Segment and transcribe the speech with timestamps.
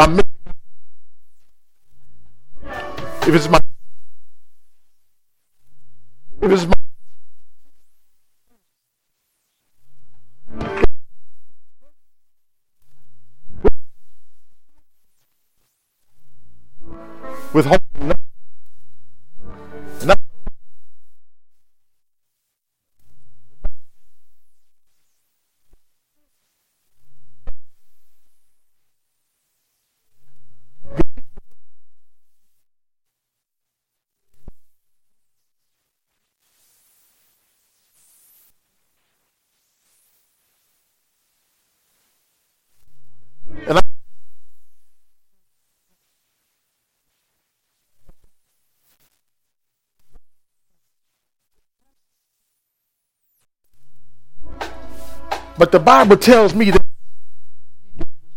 [0.00, 0.24] If
[3.34, 3.59] it's my
[55.60, 56.82] but the Bible tells me that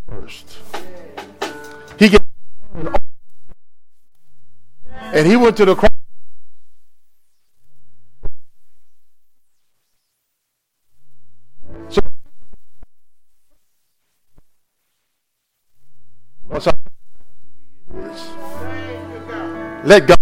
[0.09, 0.57] first.
[1.97, 2.19] He gave
[4.91, 5.89] and he went to the cross.
[16.59, 16.71] So?
[19.85, 20.17] Let God.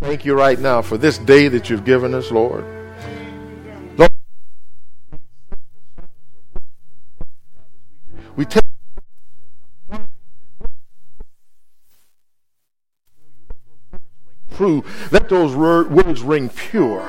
[0.00, 2.64] Thank you right now for this day that you've given us, Lord.
[8.36, 8.62] We take
[14.54, 14.84] true.
[15.10, 17.02] Let those words ring pure.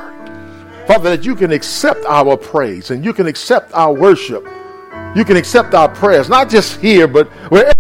[0.88, 4.48] Father, that you can accept our praise and you can accept our worship.
[5.16, 7.79] You can accept our prayers, not just here, but wherever.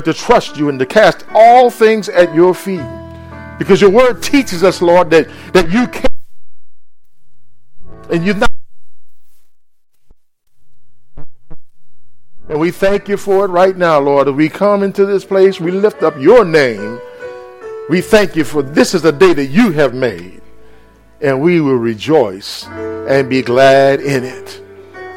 [0.00, 2.80] But to trust you and to cast all things at your feet.
[3.58, 6.08] Because your word teaches us, Lord, that, that you can
[8.08, 8.50] and you're not.
[12.48, 14.26] And we thank you for it right now, Lord.
[14.26, 16.98] As we come into this place, we lift up your name.
[17.90, 20.40] We thank you for this is the day that you have made,
[21.20, 24.62] and we will rejoice and be glad in it.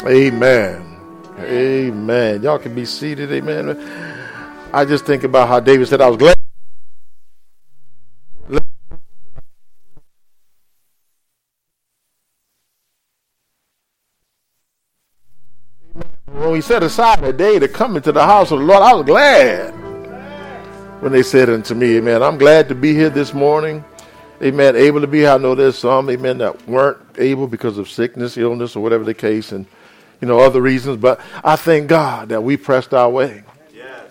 [0.06, 1.00] Amen.
[1.40, 2.44] Amen.
[2.44, 3.32] Y'all can be seated.
[3.32, 4.12] Amen.
[4.74, 6.36] I just think about how David said, I was glad.
[16.26, 18.96] When we set aside a day to come into the house of the Lord, I
[18.96, 19.70] was glad
[21.02, 22.24] when they said unto me, Amen.
[22.24, 23.86] I'm glad to be here this morning.
[24.42, 24.76] Amen.
[24.76, 25.30] Able to be here.
[25.30, 29.14] I know there's some, amen, that weren't able because of sickness, illness, or whatever the
[29.14, 29.68] case, and
[30.20, 30.98] you know, other reasons.
[30.98, 33.44] But I thank God that we pressed our way.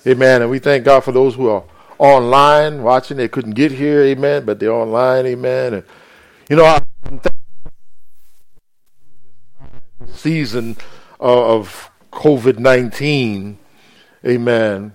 [0.06, 0.42] Amen.
[0.42, 1.64] And we thank God for those who are
[1.98, 3.16] online watching.
[3.16, 5.74] They couldn't get here, amen, but they're online, amen.
[5.74, 5.84] And
[6.50, 7.20] you know, I'm
[10.12, 10.76] season
[11.20, 13.58] of COVID 19,
[14.26, 14.92] amen.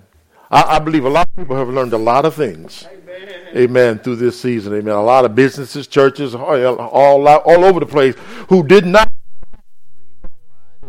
[0.52, 3.48] I, I, believe a lot of people have learned a lot of things, amen.
[3.56, 4.94] amen, through this season, amen.
[4.94, 8.16] A lot of businesses, churches, all, all, all over the place
[8.50, 9.12] who did not,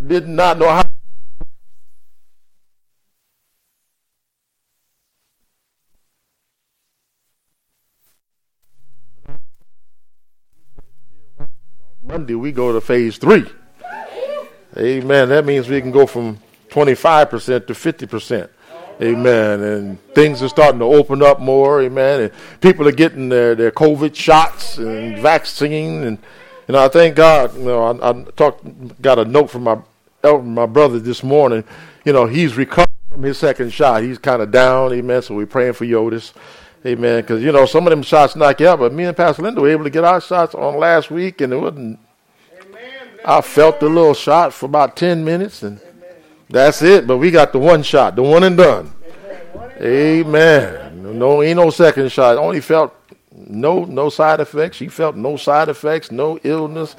[0.07, 0.83] did not know how.
[12.29, 13.47] Monday, we go to phase three.
[14.77, 15.31] Amen.
[15.31, 18.51] That means we can go from 25% to 50%.
[19.01, 19.63] Amen.
[19.63, 21.81] And things are starting to open up more.
[21.81, 22.21] Amen.
[22.21, 26.05] And people are getting their, their COVID shots and vaccine.
[26.05, 26.19] And,
[26.69, 27.57] you know, I thank God.
[27.57, 29.79] You know, I, I talked, got a note from my,
[30.23, 31.65] my brother this morning.
[32.05, 34.03] You know, he's recovered from his second shot.
[34.03, 34.93] He's kind of down.
[34.93, 35.23] Amen.
[35.23, 36.35] So we're praying for Yotis.
[36.85, 37.23] Amen.
[37.23, 38.81] Because, you know, some of them shots knock you out.
[38.81, 41.53] But me and Pastor Linda were able to get our shots on last week, and
[41.53, 41.99] it wasn't
[43.25, 45.81] I felt the little shot for about 10 minutes, and
[46.49, 47.07] that's it.
[47.07, 48.93] But we got the one shot, the one and done.
[49.81, 51.19] Amen.
[51.19, 52.37] No, ain't no second shot.
[52.37, 52.95] Only felt
[53.33, 54.77] no no side effects.
[54.77, 56.97] She felt no side effects, no illness.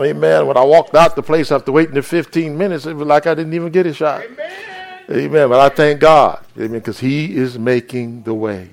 [0.00, 0.46] Amen.
[0.46, 3.34] When I walked out the place after waiting the 15 minutes, it was like I
[3.34, 4.24] didn't even get a shot.
[5.10, 5.48] Amen.
[5.48, 6.44] But I thank God.
[6.56, 6.72] Amen.
[6.72, 8.70] Because He is making the way.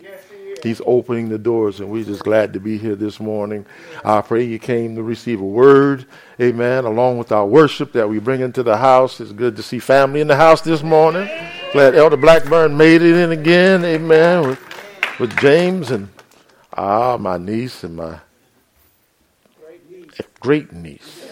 [0.63, 3.65] He's opening the doors, and we're just glad to be here this morning.
[4.05, 6.05] I pray you came to receive a word,
[6.39, 9.19] amen, along with our worship that we bring into the house.
[9.19, 11.29] It's good to see family in the house this morning.
[11.73, 16.09] Glad Elder Blackburn made it in again, amen, with, with James and
[16.73, 18.19] ah, my niece and my
[20.39, 21.27] great niece.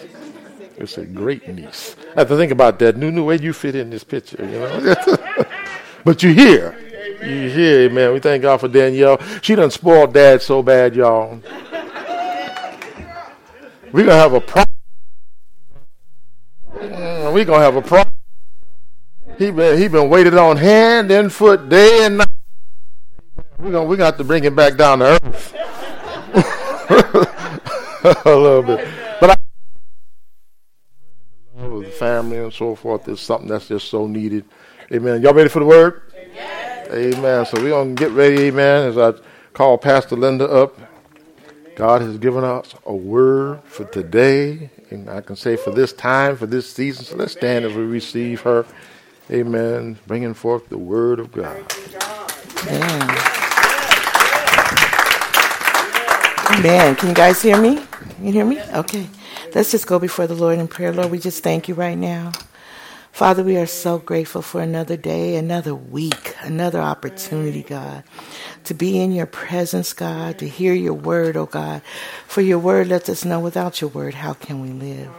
[0.76, 1.94] It's a great niece.
[2.16, 2.96] I have to think about that.
[2.96, 4.94] New, new way you fit in this picture, you know.
[6.04, 6.89] but you're here.
[7.22, 8.12] You hear, man?
[8.14, 9.20] We thank God for Danielle.
[9.42, 11.40] She done spoiled dad so bad, y'all.
[13.92, 14.76] We're gonna have a problem.
[16.76, 18.14] Mm, We're gonna have a problem.
[19.36, 22.28] He been he been waited on hand and foot day and night.
[23.58, 25.54] We're gonna we gonna have to bring him back down to earth.
[28.24, 28.88] a little bit.
[29.20, 29.36] But I
[31.62, 34.46] love the family and so forth is something that's just so needed.
[34.92, 35.20] Amen.
[35.20, 36.09] Y'all ready for the word?
[36.90, 37.46] Amen.
[37.46, 39.12] So we're going to get ready, amen, as I
[39.52, 40.76] call Pastor Linda up.
[41.76, 46.36] God has given us a word for today, and I can say for this time,
[46.36, 47.04] for this season.
[47.04, 48.66] So let's stand as we receive her.
[49.30, 49.98] Amen.
[50.06, 51.64] Bringing forth the word of God.
[52.66, 53.02] Amen.
[56.58, 56.96] Amen.
[56.96, 57.76] Can you guys hear me?
[57.76, 58.60] Can you hear me?
[58.74, 59.06] Okay.
[59.54, 60.92] Let's just go before the Lord in prayer.
[60.92, 62.32] Lord, we just thank you right now.
[63.12, 68.04] Father, we are so grateful for another day, another week, another opportunity, God,
[68.64, 71.82] to be in your presence, God, to hear your word, oh God.
[72.26, 75.10] For your word lets us know without your word, how can we live?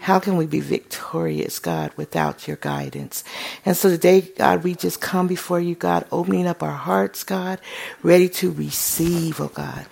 [0.00, 3.24] How can we be victorious, God, without your guidance?
[3.64, 7.58] And so today, God, we just come before you, God, opening up our hearts, God,
[8.02, 9.86] ready to receive, oh God.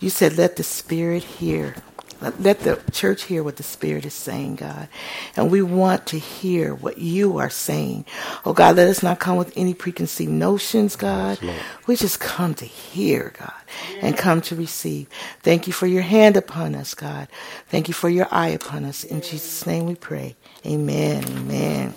[0.00, 1.74] You said, let the Spirit hear.
[2.20, 4.88] Let the church hear what the Spirit is saying, God.
[5.36, 8.06] And we want to hear what you are saying.
[8.44, 11.38] Oh, God, let us not come with any preconceived notions, God.
[11.40, 13.52] Yes, we just come to hear, God,
[14.00, 15.08] and come to receive.
[15.42, 17.28] Thank you for your hand upon us, God.
[17.68, 19.04] Thank you for your eye upon us.
[19.04, 20.34] In Jesus' name we pray.
[20.66, 21.24] Amen.
[21.24, 21.94] Amen.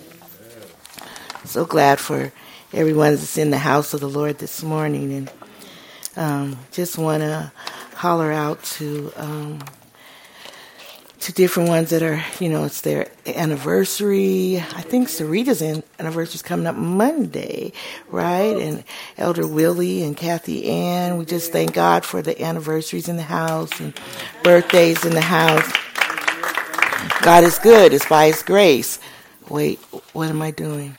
[1.44, 2.32] So glad for
[2.72, 5.12] everyone that's in the house of the Lord this morning.
[5.12, 5.32] And
[6.16, 7.50] um, just want to
[7.96, 9.12] holler out to.
[9.16, 9.58] Um,
[11.22, 14.58] to different ones that are, you know, it's their anniversary.
[14.58, 17.72] I think Sarita's anniversary is coming up Monday,
[18.08, 18.56] right?
[18.56, 18.82] And
[19.16, 21.18] Elder Willie and Kathy Ann.
[21.18, 23.94] We just thank God for the anniversaries in the house and
[24.42, 25.70] birthdays in the house.
[27.22, 27.92] God is good.
[27.92, 28.98] It's by His grace.
[29.48, 29.78] Wait,
[30.12, 30.98] what am I doing?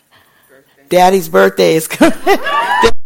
[0.88, 2.18] Daddy's birthday is coming.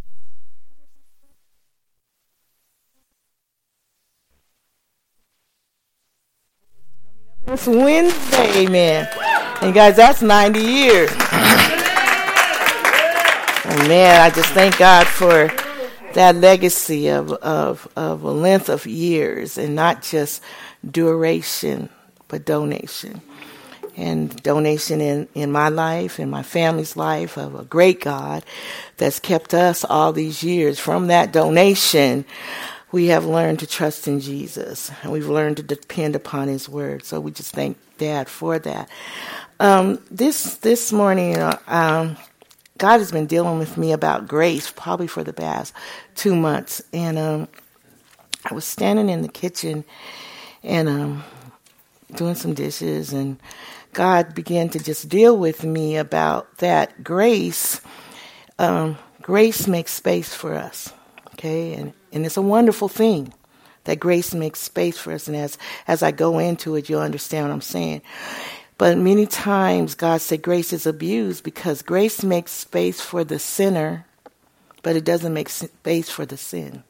[7.60, 9.10] It's Wednesday, man.
[9.64, 11.10] And guys, that's 90 years.
[13.88, 15.48] Man, I just thank God for
[16.14, 20.44] that legacy of, of, of a length of years and not just
[20.88, 21.90] duration,
[22.28, 23.22] but donation.
[23.96, 28.46] And donation in, in my life, in my family's life, of a great God
[28.98, 32.24] that's kept us all these years from that donation
[32.92, 37.04] we have learned to trust in Jesus and we've learned to depend upon His Word.
[37.04, 38.90] So we just thank Dad for that.
[39.60, 42.18] Um, this this morning, uh, um,
[42.78, 45.74] God has been dealing with me about grace probably for the past
[46.16, 47.48] two months, and um,
[48.46, 49.84] I was standing in the kitchen
[50.64, 51.24] and um,
[52.14, 53.40] doing some dishes, and
[53.94, 57.82] God began to just deal with me about that grace.
[58.60, 60.94] Um, grace makes space for us,
[61.34, 63.34] okay, and and it's a wonderful thing
[63.84, 65.28] that grace makes space for us.
[65.28, 65.58] And as,
[65.88, 68.02] as I go into it, you'll understand what I'm saying.
[68.78, 74.06] But many times God said grace is abused because grace makes space for the sinner,
[74.84, 76.84] but it doesn't make space for the sin.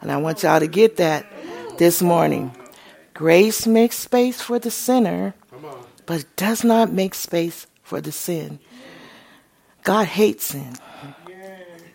[0.00, 1.26] And I want y'all to get that
[1.76, 2.56] this morning.
[3.14, 5.34] Grace makes space for the sinner,
[6.06, 8.58] but it does not make space for the sin.
[9.84, 10.74] God hates sin,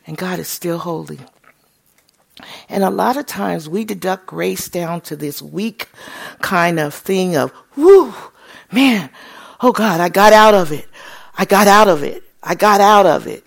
[0.05, 1.19] and God is still holy.
[2.69, 5.89] And a lot of times we deduct grace down to this weak
[6.41, 8.13] kind of thing of, whoo,
[8.71, 9.09] man,
[9.61, 10.87] oh God, I got out of it.
[11.37, 12.23] I got out of it.
[12.43, 13.46] I got out of it.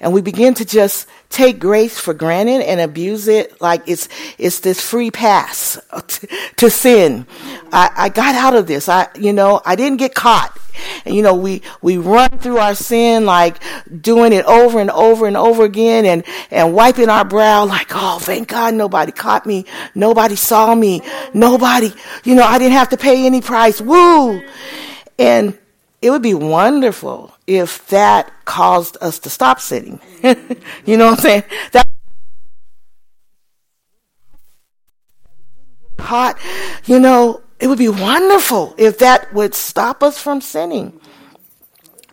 [0.00, 4.60] And we begin to just take grace for granted and abuse it like it's it's
[4.60, 5.78] this free pass
[6.08, 7.26] to, to sin.
[7.72, 8.88] I, I got out of this.
[8.88, 10.56] I you know I didn't get caught.
[11.04, 13.56] And you know we we run through our sin like
[14.00, 18.18] doing it over and over and over again and and wiping our brow like oh
[18.18, 21.02] thank God nobody caught me nobody saw me
[21.34, 21.92] nobody
[22.24, 24.42] you know I didn't have to pay any price woo
[25.18, 25.58] and
[26.02, 30.00] it would be wonderful if that caused us to stop sinning.
[30.86, 31.42] you know what I'm saying?
[31.72, 31.86] That
[35.98, 36.38] hot,
[36.86, 40.98] you know, it would be wonderful if that would stop us from sinning.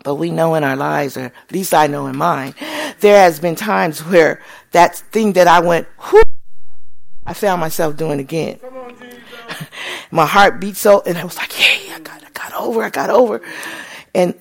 [0.03, 2.53] But we know in our lives, or at least I know in mine,
[2.99, 4.41] there has been times where
[4.71, 6.21] that thing that I went, whoo,
[7.25, 8.59] I found myself doing again.
[8.63, 8.95] On,
[10.11, 12.89] My heart beat so, and I was like, yeah, I got, I got over, I
[12.89, 13.41] got over,"
[14.13, 14.33] and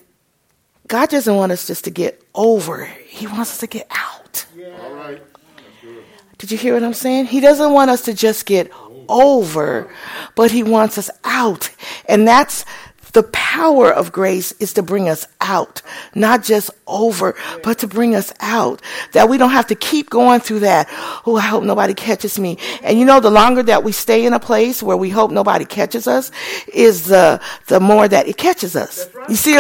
[0.87, 2.85] God doesn't want us just to get over.
[2.85, 4.47] He wants us to get out.
[4.57, 4.81] out.
[4.81, 5.23] All right.
[6.38, 7.26] Did you hear what I'm saying?
[7.26, 8.71] He doesn't want us to just get
[9.09, 9.91] over,
[10.35, 11.71] but he wants us out.
[12.09, 12.65] And that's
[13.17, 15.81] the power of grace is to bring us out,
[16.15, 18.83] not just over, but to bring us out.
[19.13, 20.87] That we don't have to keep going through that.
[21.25, 22.59] Oh, I hope nobody catches me.
[22.83, 25.65] And you know, the longer that we stay in a place where we hope nobody
[25.65, 26.31] catches us
[26.75, 29.09] is the, the more that it catches us.
[29.31, 29.59] You see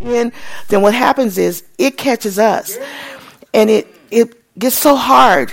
[0.00, 0.32] in,
[0.68, 2.76] then what happens is it catches us.
[3.54, 5.50] And it, it gets so hard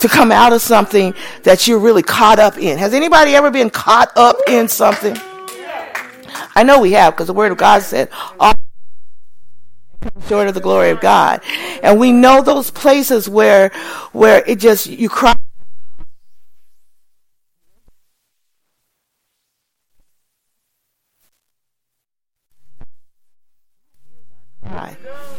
[0.00, 2.78] to come out of something that you're really caught up in.
[2.78, 5.16] Has anybody ever been caught up in something?
[6.54, 8.54] I know we have because the Word of God said, all
[10.28, 11.42] short of the glory of God.
[11.82, 13.70] And we know those places where,
[14.12, 15.08] where it just, you.
[15.08, 15.34] Cry.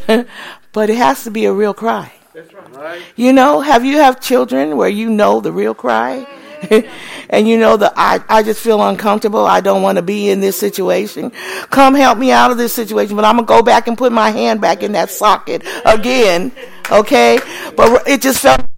[0.72, 2.12] but it has to be a real cry.
[2.34, 3.02] Right.
[3.14, 6.26] You know, have you have children where you know the real cry?
[7.28, 9.44] and you know that I, I just feel uncomfortable.
[9.44, 11.30] I don't want to be in this situation.
[11.70, 14.30] Come help me out of this situation, but I'm gonna go back and put my
[14.30, 16.52] hand back in that socket again.
[16.90, 17.38] Okay?
[17.76, 18.71] But it just felt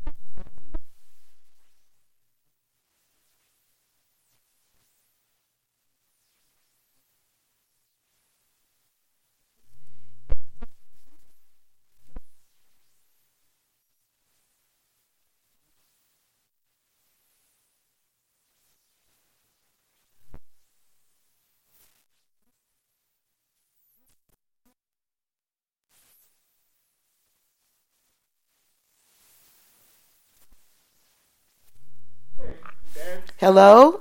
[33.45, 34.01] Hello?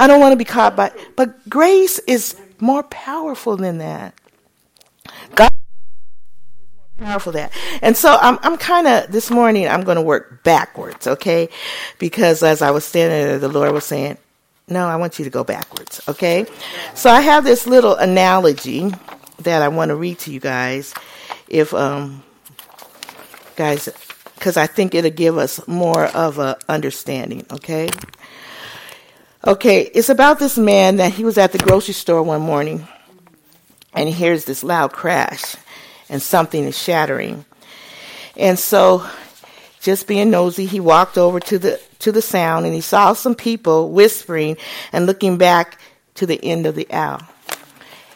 [0.00, 4.16] I don't want to be caught by, but grace is more powerful than that.
[5.36, 5.52] God
[6.98, 7.52] powerful than that.
[7.82, 11.50] And so I'm I'm kind of this morning I'm going to work backwards, okay?
[12.00, 14.18] Because as I was standing there the Lord was saying,
[14.66, 16.44] "No, I want you to go backwards." Okay?
[16.96, 18.90] So I have this little analogy
[19.42, 20.94] that I want to read to you guys
[21.46, 22.24] if um
[23.54, 23.88] guys
[24.40, 27.88] cuz I think it'll give us more of a understanding, okay?
[29.46, 32.88] Okay, it's about this man that he was at the grocery store one morning
[33.92, 35.56] and he hears this loud crash
[36.08, 37.44] and something is shattering.
[38.38, 39.06] And so
[39.82, 43.34] just being nosy, he walked over to the to the sound and he saw some
[43.34, 44.56] people whispering
[44.92, 45.78] and looking back
[46.14, 47.20] to the end of the aisle.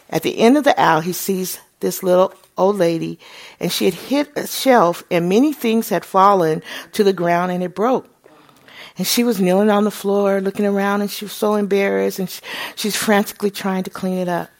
[0.08, 3.18] At the end of the aisle, he sees this little old lady
[3.60, 7.62] and she had hit a shelf and many things had fallen to the ground and
[7.62, 8.08] it broke.
[8.98, 12.28] And she was kneeling on the floor, looking around, and she was so embarrassed, and
[12.28, 12.42] she,
[12.74, 14.50] she's frantically trying to clean it up.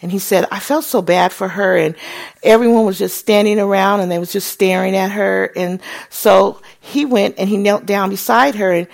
[0.00, 1.94] And he said, I felt so bad for her, and
[2.42, 5.52] everyone was just standing around, and they was just staring at her.
[5.54, 5.80] And
[6.10, 8.88] so he went and he knelt down beside her, and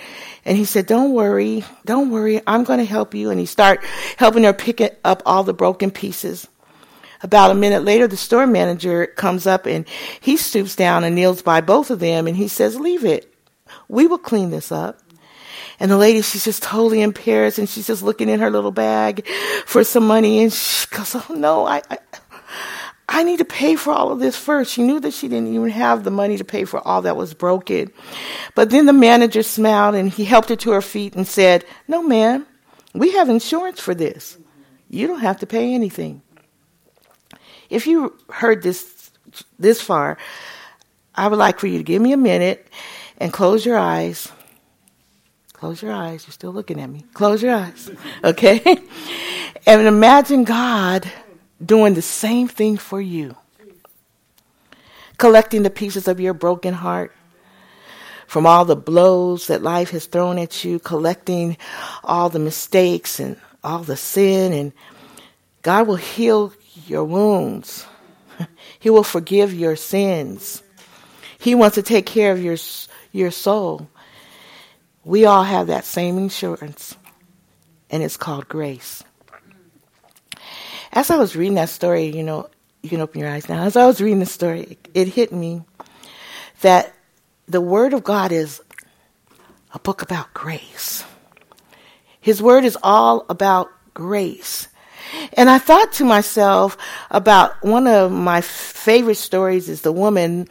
[0.44, 3.86] and he said, "Don't worry, don't worry, I'm going to help you." And he started
[4.18, 6.46] helping her pick up all the broken pieces.
[7.22, 9.86] About a minute later, the store manager comes up and
[10.20, 13.32] he stoops down and kneels by both of them, and he says, "Leave it."
[13.88, 15.00] We will clean this up.
[15.80, 19.26] And the lady, she's just totally embarrassed and she's just looking in her little bag
[19.64, 21.98] for some money and she goes, Oh no, I, I,
[23.08, 24.72] I need to pay for all of this first.
[24.72, 27.32] She knew that she didn't even have the money to pay for all that was
[27.32, 27.92] broken.
[28.54, 32.02] But then the manager smiled and he helped her to her feet and said, No,
[32.02, 32.46] ma'am,
[32.92, 34.36] we have insurance for this.
[34.90, 36.22] You don't have to pay anything.
[37.70, 39.10] If you heard this
[39.58, 40.18] this far,
[41.14, 42.66] I would like for you to give me a minute
[43.18, 44.32] and close your eyes.
[45.52, 46.24] Close your eyes.
[46.26, 47.04] You're still looking at me.
[47.12, 47.90] Close your eyes.
[48.24, 48.62] Okay?
[49.66, 51.10] and imagine God
[51.64, 53.36] doing the same thing for you.
[55.18, 57.12] Collecting the pieces of your broken heart
[58.28, 61.56] from all the blows that life has thrown at you, collecting
[62.04, 64.72] all the mistakes and all the sin, and
[65.62, 66.52] God will heal
[66.86, 67.86] your wounds.
[68.78, 70.62] He will forgive your sins.
[71.40, 72.56] He wants to take care of your
[73.12, 73.88] your soul.
[75.04, 76.96] We all have that same insurance,
[77.90, 79.02] and it's called grace.
[80.92, 82.48] As I was reading that story, you know,
[82.82, 83.62] you can open your eyes now.
[83.62, 85.62] As I was reading the story, it hit me
[86.60, 86.92] that
[87.46, 88.60] the Word of God is
[89.72, 91.04] a book about grace.
[92.20, 94.68] His Word is all about grace.
[95.32, 96.76] And I thought to myself
[97.10, 100.48] about one of my favorite stories is the woman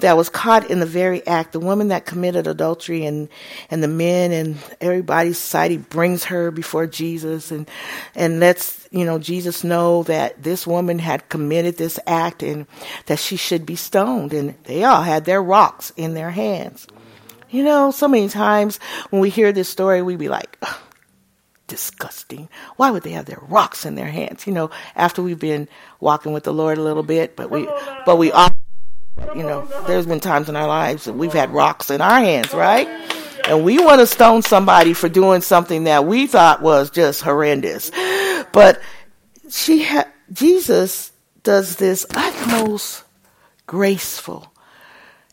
[0.00, 3.28] that was caught in the very act, the woman that committed adultery and,
[3.70, 7.68] and the men and everybody's society brings her before Jesus and,
[8.14, 12.66] and lets, you know, Jesus know that this woman had committed this act and
[13.06, 14.32] that she should be stoned.
[14.32, 16.86] And they all had their rocks in their hands.
[17.50, 18.78] You know, so many times
[19.10, 20.58] when we hear this story, we be like,
[21.66, 22.48] disgusting.
[22.76, 24.46] Why would they have their rocks in their hands?
[24.46, 25.68] You know, after we've been
[26.00, 27.68] walking with the Lord a little bit, but we,
[28.04, 28.50] but we all,
[29.34, 32.52] you know, there's been times in our lives that we've had rocks in our hands,
[32.52, 32.88] right?
[33.46, 37.90] And we want to stone somebody for doing something that we thought was just horrendous.
[38.52, 38.80] But
[39.48, 43.04] she had, Jesus does this utmost
[43.66, 44.52] graceful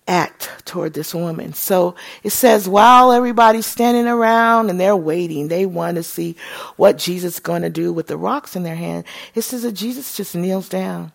[0.07, 1.53] act toward this woman.
[1.53, 6.35] So it says while everybody's standing around and they're waiting, they want to see
[6.75, 9.05] what Jesus is going to do with the rocks in their hand.
[9.33, 11.11] It says that Jesus just kneels down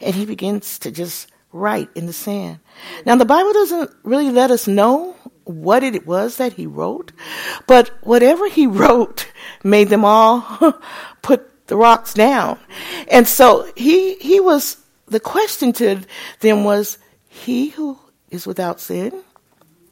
[0.00, 2.60] and he begins to just write in the sand.
[3.04, 7.12] Now the Bible doesn't really let us know what it was that he wrote,
[7.66, 9.30] but whatever he wrote
[9.62, 10.42] made them all
[11.22, 12.58] put the rocks down.
[13.08, 14.76] And so he he was
[15.06, 16.00] the question to
[16.40, 16.98] them was
[17.28, 17.98] he who
[18.30, 19.22] is without sin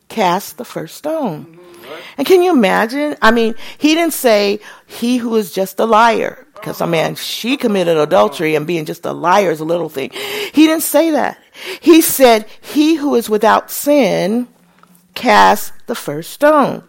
[0.09, 1.45] cast the first stone.
[1.45, 1.95] Mm-hmm.
[2.19, 3.17] And can you imagine?
[3.21, 7.59] I mean, he didn't say he who is just a liar, because I mean, she
[7.59, 10.11] committed adultery and being just a liar is a little thing.
[10.13, 11.39] He didn't say that.
[11.83, 14.49] He said, he who is without sin
[15.13, 16.83] cast the first stone.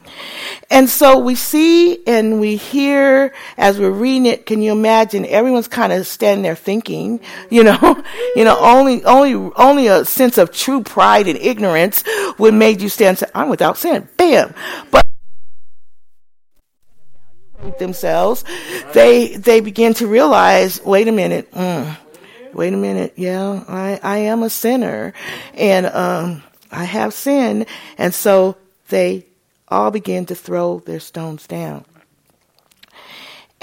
[0.72, 5.68] And so we see and we hear as we're reading it, can you imagine everyone's
[5.68, 7.78] kind of standing there thinking, you know,
[8.38, 12.02] you know, only, only, only a sense of true pride and ignorance
[12.38, 14.08] would make you stand and say, I'm without sin.
[14.16, 14.54] Bam.
[14.90, 15.06] But
[17.78, 18.44] themselves,
[18.94, 21.98] they, they begin to realize, wait a minute, mm,
[22.54, 25.14] wait a minute, yeah, I, I am a sinner.
[25.54, 27.66] And, um, I have sinned.
[27.98, 28.58] And so
[28.90, 29.26] they
[29.68, 31.86] all begin to throw their stones down.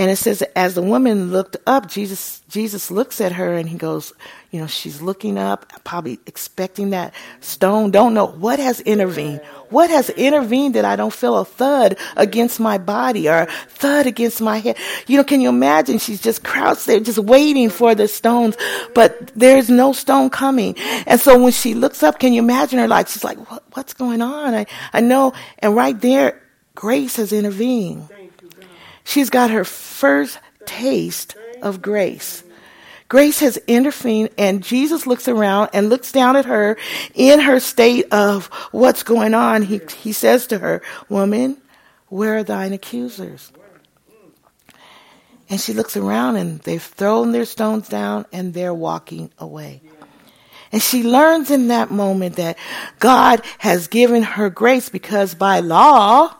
[0.02, 3.78] And it says, as the woman looked up, Jesus, Jesus looks at her and he
[3.78, 4.12] goes,
[4.50, 7.92] you know, she's looking up, probably expecting that stone.
[7.92, 9.40] Don't know what has intervened.
[9.70, 14.40] What has intervened that I don't feel a thud against my body or thud against
[14.40, 14.76] my head?
[15.06, 15.98] You know, can you imagine?
[15.98, 18.56] She's just crouched there, just waiting for the stones,
[18.96, 20.74] but there's no stone coming.
[21.06, 23.94] And so when she looks up, can you imagine her like, she's like, what, what's
[23.94, 24.52] going on?
[24.52, 25.32] I, I know.
[25.60, 26.42] And right there,
[26.74, 28.08] grace has intervened.
[29.04, 32.44] She's got her first taste of grace.
[33.08, 36.78] Grace has intervened, and Jesus looks around and looks down at her
[37.14, 39.62] in her state of what's going on.
[39.62, 41.58] He, he says to her, Woman,
[42.08, 43.52] where are thine accusers?
[45.50, 49.82] And she looks around, and they've thrown their stones down and they're walking away.
[50.72, 52.56] And she learns in that moment that
[52.98, 56.34] God has given her grace because by law,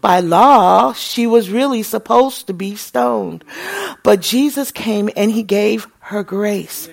[0.00, 3.44] by law, she was really supposed to be stoned.
[4.02, 6.88] But Jesus came and he gave her grace.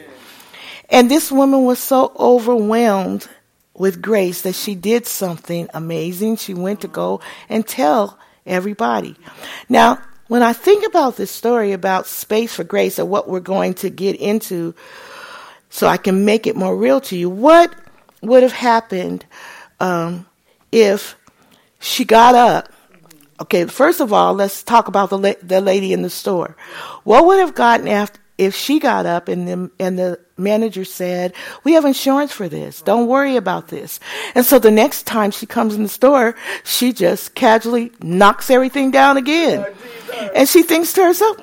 [0.90, 3.28] And this woman was so overwhelmed
[3.74, 6.38] with grace that she did something amazing.
[6.38, 9.16] She went to go and tell everybody.
[9.68, 13.76] Now, when I think about this story about space for grace or what we're going
[13.76, 14.74] to get into,
[15.70, 17.74] so I can make it more real to you, what
[18.22, 19.26] would have happened
[19.80, 20.26] um,
[20.72, 21.16] if
[21.80, 22.72] she got up
[23.42, 26.56] Okay, first of all, let's talk about the la- the lady in the store.
[27.04, 31.34] What would have gotten after if she got up and the and the manager said,
[31.64, 32.82] "We have insurance for this.
[32.82, 34.00] Don't worry about this."
[34.36, 38.92] And so the next time she comes in the store, she just casually knocks everything
[38.92, 39.66] down again,
[40.34, 41.38] and she thinks to herself,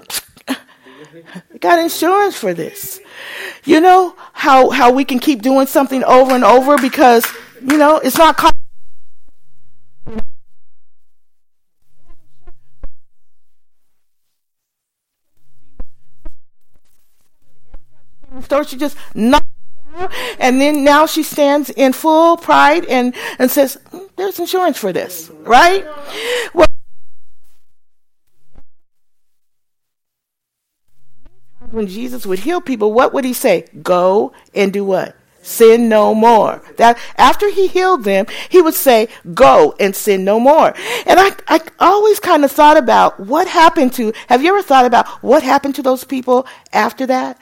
[1.60, 3.00] "Got insurance for this."
[3.64, 7.26] You know how how we can keep doing something over and over because
[7.60, 8.36] you know it's not.
[18.62, 18.96] She just
[20.38, 24.92] and then now she stands in full pride and, and says, mm, there's insurance for
[24.92, 25.86] this, right?
[26.54, 26.66] Well,
[31.70, 33.66] when Jesus would heal people, what would he say?
[33.82, 35.16] Go and do what?
[35.42, 36.62] Sin no more.
[36.76, 40.72] That after he healed them, he would say, "Go and sin no more."
[41.04, 44.12] And I, I always kind of thought about what happened to.
[44.28, 47.40] Have you ever thought about what happened to those people after that?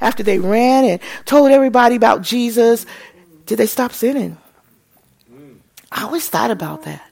[0.00, 2.86] After they ran and told everybody about Jesus,
[3.46, 4.36] did they stop sinning?
[5.90, 7.02] I always thought about that.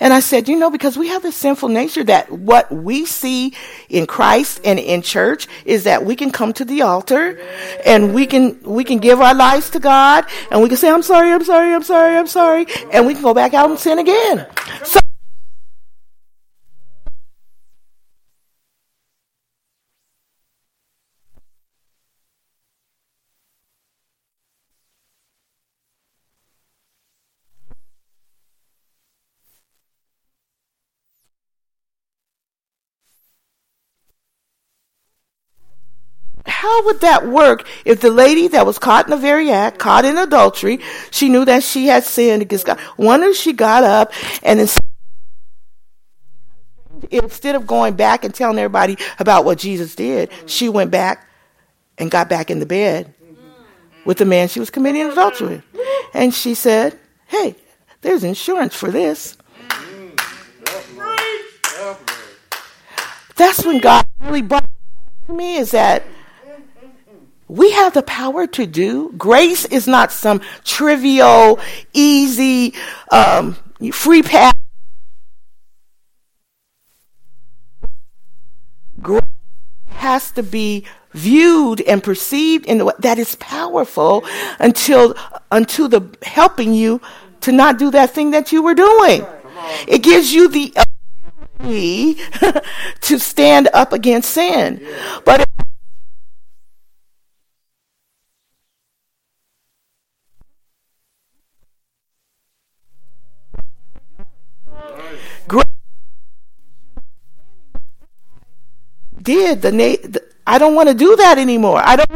[0.00, 3.54] And I said, you know, because we have this sinful nature that what we see
[3.88, 7.40] in Christ and in church is that we can come to the altar
[7.84, 11.02] and we can we can give our lives to God and we can say, I'm
[11.02, 13.98] sorry, I'm sorry, I'm sorry, I'm sorry, and we can go back out and sin
[13.98, 14.46] again.
[14.84, 15.00] So
[36.64, 40.04] how would that work if the lady that was caught in the very act, caught
[40.04, 42.78] in adultery, she knew that she had sinned against God?
[42.96, 44.60] Wonder she got up and
[47.10, 51.28] instead of going back and telling everybody about what Jesus did, she went back
[51.98, 53.14] and got back in the bed
[54.04, 55.64] with the man she was committing adultery with.
[56.12, 57.56] And she said, Hey,
[58.02, 59.36] there's insurance for this.
[63.36, 64.68] That's when God really brought
[65.26, 66.04] to me is that
[67.54, 69.12] we have the power to do.
[69.16, 71.60] Grace is not some trivial,
[71.92, 72.74] easy,
[73.12, 73.56] um,
[73.92, 74.54] free pass.
[79.00, 79.22] Grace
[79.90, 84.24] has to be viewed and perceived in the way that is powerful
[84.58, 85.14] until
[85.52, 87.00] until the helping you
[87.40, 89.24] to not do that thing that you were doing.
[89.86, 90.74] It gives you the
[91.60, 92.14] ability
[93.02, 94.84] to stand up against sin.
[95.24, 95.46] But
[109.24, 109.62] did.
[109.62, 111.80] The, na- the I don't want to do that anymore.
[111.84, 112.10] I don't.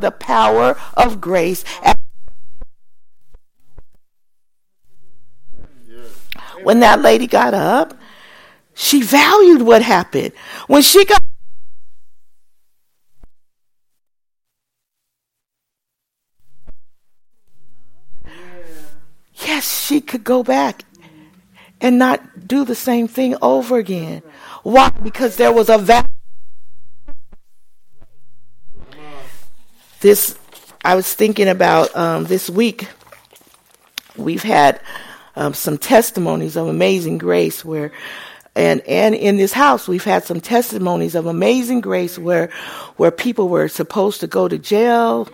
[0.00, 1.64] The power of grace.
[6.62, 7.94] When that lady got up,
[8.74, 10.32] she valued what happened.
[10.66, 11.22] When she got
[19.34, 20.84] yes, she could go back
[21.80, 24.22] and not do the same thing over again.
[24.62, 24.90] Why?
[24.90, 26.08] Because there was a value.
[30.00, 30.38] This,
[30.84, 32.88] I was thinking about um, this week.
[34.16, 34.80] We've had
[35.36, 37.92] um, some testimonies of amazing grace where,
[38.54, 42.50] and and in this house we've had some testimonies of amazing grace where,
[42.96, 45.28] where people were supposed to go to jail,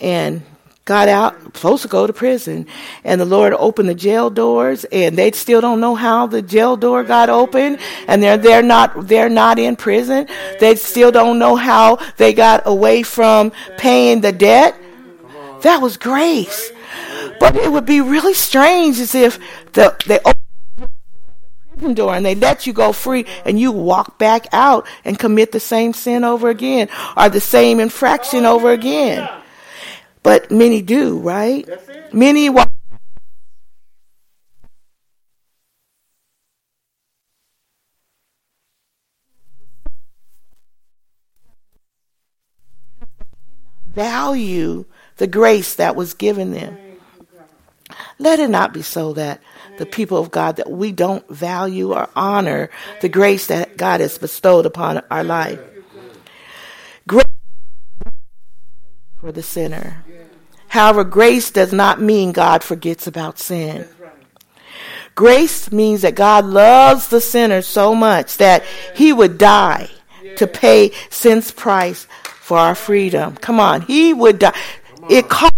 [0.00, 0.42] and
[0.84, 2.66] got out, supposed to go to prison,
[3.04, 6.76] and the Lord opened the jail doors, and they still don't know how the jail
[6.76, 10.28] door got open, and they're they're not they're not in prison.
[10.60, 14.76] They still don't know how they got away from paying the debt.
[15.62, 16.70] That was grace,
[17.40, 19.38] but it would be really strange as if
[19.72, 20.20] the they
[20.76, 20.88] the
[21.72, 25.50] prison door and they let you go free, and you walk back out and commit
[25.50, 29.26] the same sin over again or the same infraction over again.
[30.24, 31.68] But many do, right?
[32.12, 32.70] Many walk.
[43.86, 44.86] Value
[45.18, 46.76] the grace that was given them.
[48.18, 49.42] Let it not be so that
[49.76, 52.70] the people of God that we don't value or honor
[53.02, 55.60] the grace that God has bestowed upon our life.
[57.06, 57.24] Grace
[59.23, 60.04] for the sinner.
[60.68, 63.86] However, grace does not mean God forgets about sin.
[65.14, 68.64] Grace means that God loves the sinner so much that
[68.96, 69.88] he would die
[70.36, 73.36] to pay sin's price for our freedom.
[73.36, 74.56] Come on, he would die.
[75.08, 75.54] It cost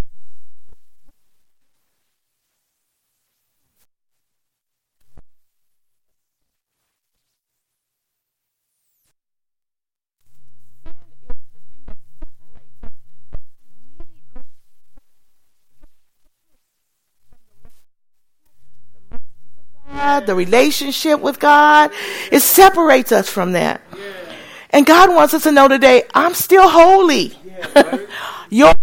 [20.07, 21.91] God, the relationship with God.
[22.31, 23.81] It separates us from that.
[24.71, 27.39] And God wants us to know today, I'm still holy.
[28.51, 28.75] Your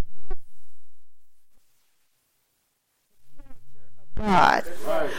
[4.15, 4.63] God.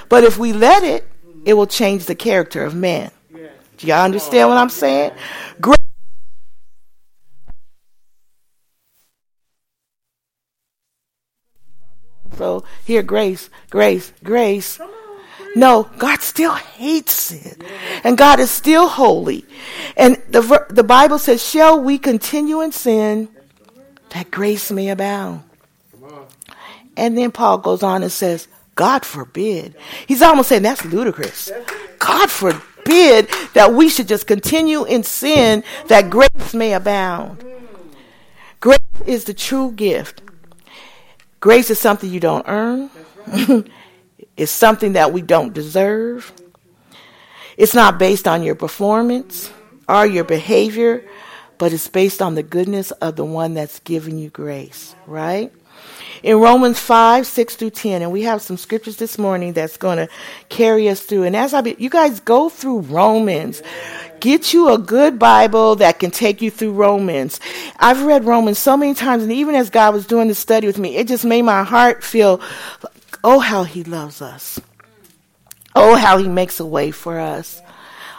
[0.09, 1.07] But if we let it,
[1.45, 3.11] it will change the character of man.
[3.77, 5.13] Do y'all understand what I'm saying?
[5.61, 5.79] Great.
[12.37, 14.81] So here, grace, grace, grace.
[15.55, 17.57] No, God still hates sin.
[18.03, 19.45] And God is still holy.
[19.97, 23.29] And the, the Bible says, Shall we continue in sin
[24.11, 25.43] that grace may abound?
[26.97, 29.75] And then Paul goes on and says, God forbid.
[30.07, 31.51] He's almost saying that's ludicrous.
[31.99, 37.45] God forbid that we should just continue in sin that grace may abound.
[38.61, 40.23] Grace is the true gift.
[41.41, 42.91] Grace is something you don't earn.
[44.37, 46.33] it's something that we don't deserve.
[47.57, 49.51] It's not based on your performance
[49.89, 51.05] or your behavior,
[51.59, 55.53] but it's based on the goodness of the one that's given you grace, right?
[56.25, 58.03] in Romans 5, 6 through 10.
[58.03, 60.09] And we have some scriptures this morning that's going to
[60.49, 61.25] carry us through.
[61.25, 63.63] And as I be, you guys go through Romans,
[64.21, 67.41] get you a good Bible that can take you through Romans.
[67.79, 70.79] I've read Romans so many times, and even as God was doing the study with
[70.79, 72.41] me, it just made my heart feel,
[73.25, 74.61] oh, how He loves us.
[75.75, 77.61] Oh, how He makes a way for us.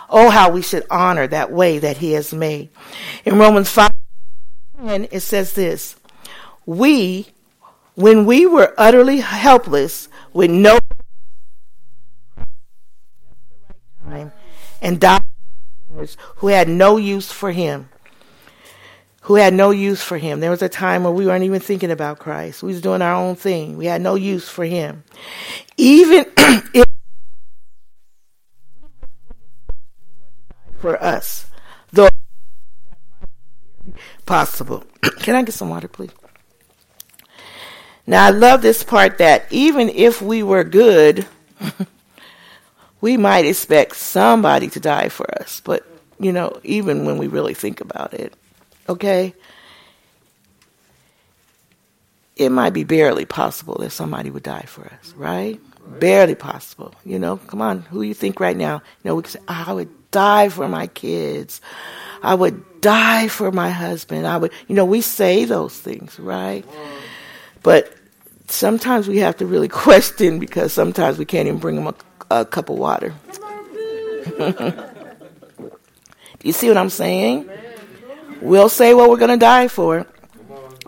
[0.09, 2.69] Oh, how we should honor that way that He has made.
[3.23, 3.91] In Romans 5,
[4.79, 5.95] and it says this
[6.65, 7.27] We
[7.95, 10.79] when we were utterly helpless with no
[14.03, 14.31] time
[14.81, 15.23] and died
[16.37, 17.89] who had no use for him
[19.25, 20.39] who had no use for him.
[20.39, 22.61] There was a time where we weren't even thinking about christ.
[22.61, 23.75] We was doing our own thing.
[23.75, 25.03] We had no use for him.
[25.77, 26.85] Even if
[30.77, 31.47] for us
[31.91, 32.07] though
[34.27, 34.83] possible.
[35.19, 36.11] Can i get some water please?
[38.05, 41.25] Now, I love this part that even if we were good,
[43.01, 45.59] we might expect somebody to die for us.
[45.65, 45.83] But,
[46.19, 48.35] you know, even when we really think about it,
[48.87, 49.33] okay?
[52.35, 55.59] It might be barely possible that somebody would die for us, right?
[55.99, 56.93] Barely possible.
[57.05, 58.75] You know, come on, who you think right now?
[59.03, 61.61] You know, we can say, oh, I would die for my kids.
[62.21, 64.27] I would die for my husband.
[64.27, 66.65] I would, you know, we say those things, right?
[67.63, 67.93] But
[68.47, 71.95] sometimes we have to really question because sometimes we can't even bring them a,
[72.41, 73.13] a cup of water.
[74.37, 74.83] Do
[76.43, 77.49] you see what I'm saying?
[78.41, 80.05] We'll say what we're going to die for.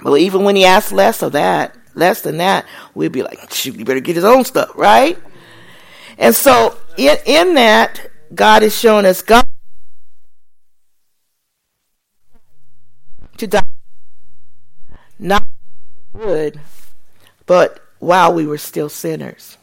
[0.02, 3.76] But even when he asks less of that, less than that, we'd be like, shoot,
[3.76, 5.18] you better get his own stuff, right?
[6.18, 9.44] And so in, in that, God is showing us God
[13.38, 13.62] to die.
[15.20, 15.48] Not
[16.14, 16.60] good,
[17.46, 19.58] but while we were still sinners.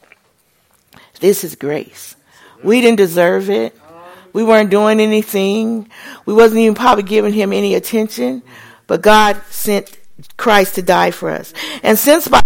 [1.21, 2.17] This is grace.
[2.63, 3.79] We didn't deserve it.
[4.35, 5.89] We weren't doing anything.
[6.27, 8.43] We wasn't even probably giving him any attention.
[8.89, 9.97] But God sent
[10.37, 11.55] Christ to die for us.
[11.83, 12.43] And since by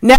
[0.00, 0.16] now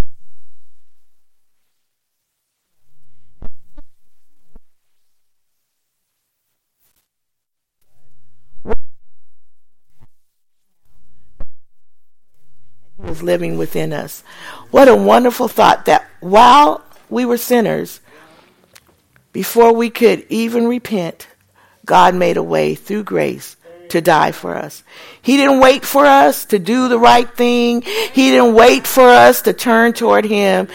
[13.22, 14.24] living within us.
[14.72, 18.00] What a wonderful thought that while we were sinners,
[19.32, 21.28] before we could even repent,
[21.86, 23.58] God made a way through grace
[23.90, 24.84] to die for us.
[25.22, 27.82] He didn't wait for us to do the right thing.
[27.82, 30.68] He didn't wait for us to turn toward Him.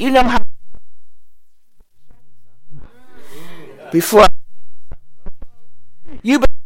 [0.00, 0.40] You know how
[3.92, 4.26] before
[6.22, 6.59] you mean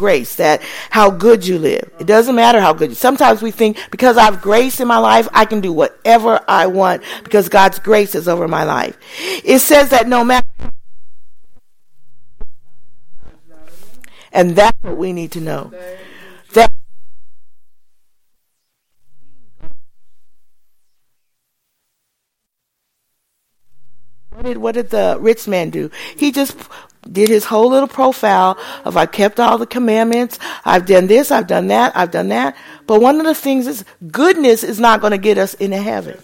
[0.00, 1.92] grace, that how good you live.
[2.00, 2.88] It doesn't matter how good.
[2.88, 6.40] You sometimes we think because I have grace in my life, I can do whatever
[6.48, 8.96] I want because God's grace is over my life.
[9.44, 10.48] It says that no matter
[14.32, 15.70] and that's what we need to know.
[16.54, 16.72] That
[24.30, 25.90] what did what did the rich man do?
[26.16, 26.56] He just
[27.10, 31.46] did his whole little profile of I kept all the commandments, I've done this, I've
[31.46, 32.56] done that, I've done that.
[32.86, 36.18] But one of the things is goodness is not going to get us into heaven.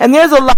[0.00, 0.57] And there's a lot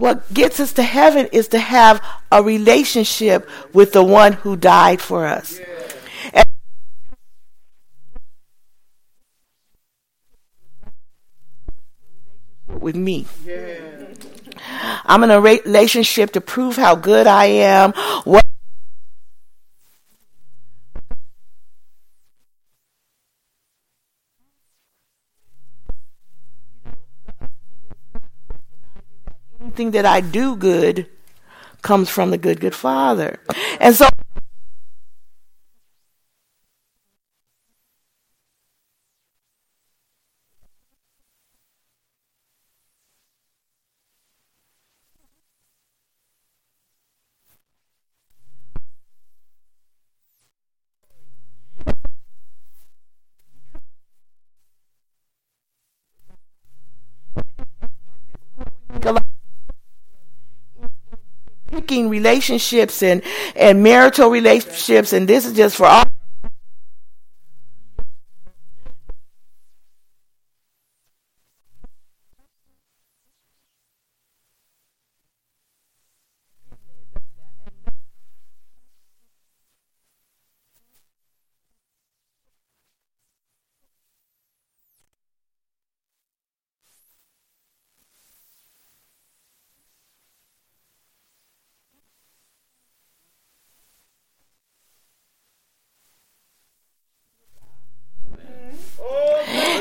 [0.00, 5.00] what gets us to heaven is to have a relationship with the one who died
[5.00, 5.58] for us.
[5.60, 6.44] Yeah.
[12.80, 13.26] with me.
[13.44, 14.06] Yeah.
[15.04, 17.92] I'm in a relationship to prove how good I am.
[18.24, 18.44] What
[29.80, 31.08] anything that I do good
[31.80, 33.40] comes from the good, good Father.
[33.80, 34.06] And so
[62.20, 63.22] relationships and,
[63.56, 66.04] and marital relationships, and this is just for all.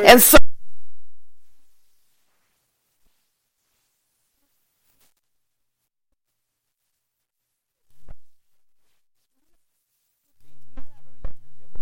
[0.10, 0.38] And so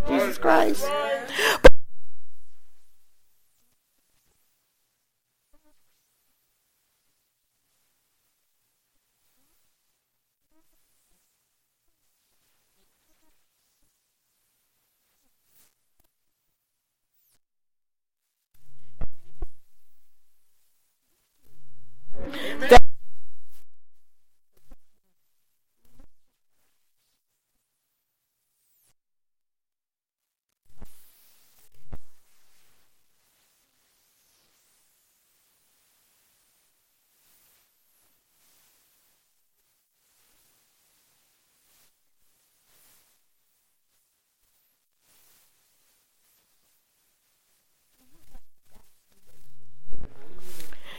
[0.08, 0.88] Jesus Christ.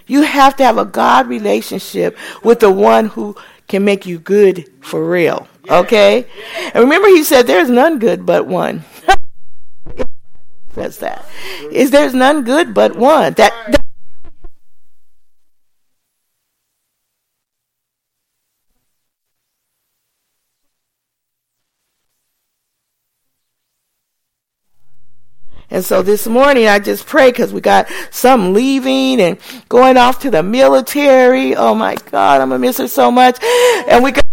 [0.08, 3.36] You have to have a God relationship with the one who
[3.68, 5.46] can make you good for real.
[5.70, 6.26] Okay?
[6.74, 8.84] And remember, he said, There's none good but one.
[10.74, 11.24] says that.
[11.70, 13.34] Is there's none good but one.
[13.34, 13.84] That, that
[25.78, 29.38] And so this morning I just pray because we got some leaving and
[29.68, 31.54] going off to the military.
[31.54, 33.40] Oh my God, I'm gonna miss her so much.
[33.86, 34.27] And we got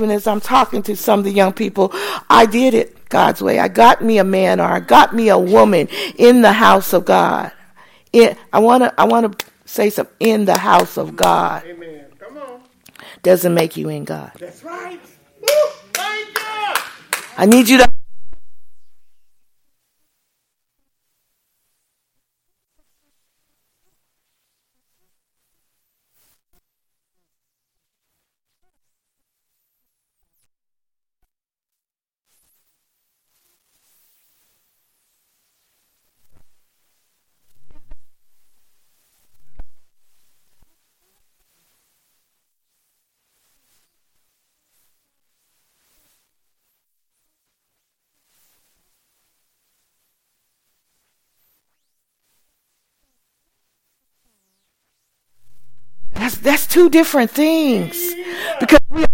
[0.00, 1.90] even as I'm talking to some of the young people,
[2.30, 3.58] I did it God's way.
[3.58, 7.04] I got me a man or I got me a woman in the house of
[7.04, 7.52] God.
[8.14, 11.64] In, I want to I want to say something in the house of God.
[11.66, 12.06] Amen.
[12.18, 12.62] Come on.
[13.22, 14.32] Doesn't make you in God.
[14.38, 14.98] That's right.
[15.42, 15.48] Woo,
[15.92, 16.78] thank God.
[17.36, 17.92] I need you to
[56.42, 58.14] that's two different things.
[58.58, 59.04] Because we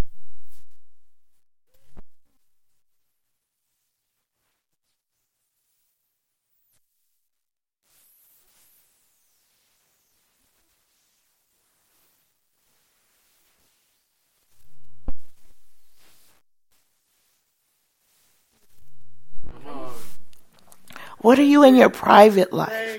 [21.19, 22.96] What are you in your private life?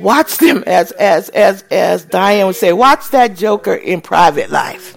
[0.00, 4.96] Watch them as as as as Diane would say, watch that joker in private life.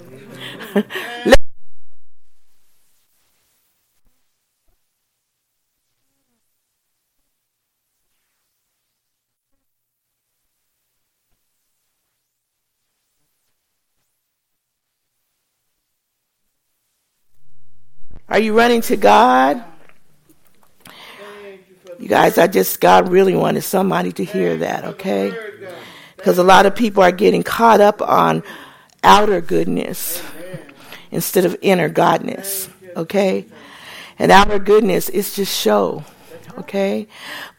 [18.29, 19.63] Are you running to God?
[21.99, 25.33] You guys, I just, God really wanted somebody to hear that, okay?
[26.15, 28.43] Because a lot of people are getting caught up on
[29.03, 30.21] outer goodness
[31.11, 33.45] instead of inner godness, okay?
[34.19, 36.03] And outer goodness is just show,
[36.57, 37.07] okay?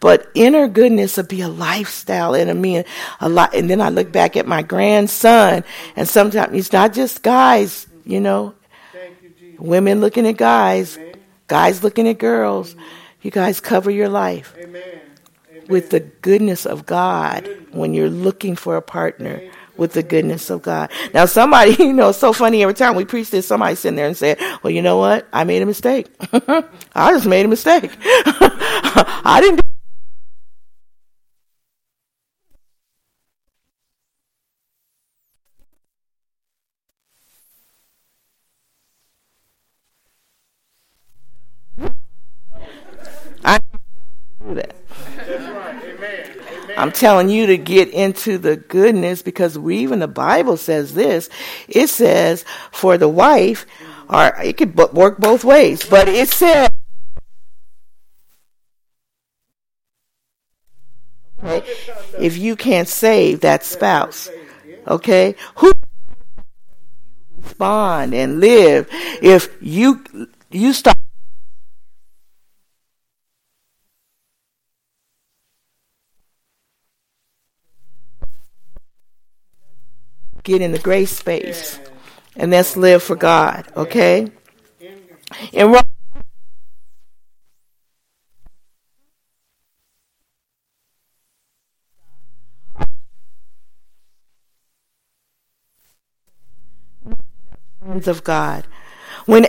[0.01, 2.85] But inner goodness would be a lifestyle and I mean
[3.20, 3.55] a lot.
[3.55, 5.64] And then I look back at my grandson,
[5.97, 8.55] and sometimes it's not just guys, you know,
[9.59, 10.99] Women looking at guys,
[11.47, 12.74] guys looking at girls.
[13.25, 15.01] You guys cover your life Amen.
[15.66, 19.43] with the goodness of God when you're looking for a partner
[19.79, 20.91] with the goodness of God.
[21.14, 24.07] Now, somebody, you know, it's so funny every time we preach this, somebody sitting there
[24.07, 25.27] and said, Well, you know what?
[25.33, 26.07] I made a mistake.
[26.95, 27.91] I just made a mistake.
[28.05, 29.64] I didn't
[46.77, 51.29] I'm telling you to get into the goodness because we, even the Bible says this.
[51.68, 53.66] It says for the wife,
[54.09, 56.68] or it could work both ways, but it says.
[61.43, 61.66] Okay,
[62.18, 64.31] if you can't save that spouse,
[64.89, 65.72] okay, who
[67.43, 68.89] respond and live
[69.22, 70.03] if you
[70.51, 70.97] you start
[80.45, 81.80] get in the grace space.
[82.36, 84.28] And let's live for God, okay?
[85.53, 85.70] In
[98.07, 98.66] of God.
[99.26, 99.47] When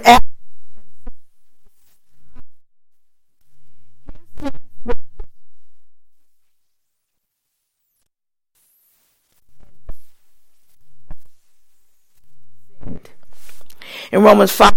[14.15, 14.73] in Romans 5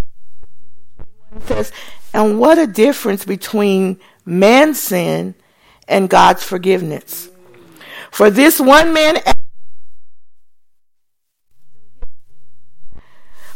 [1.47, 1.71] says,
[2.13, 5.37] and what a difference between man's sin
[5.87, 7.31] and God's forgiveness.
[8.11, 9.19] For this one man,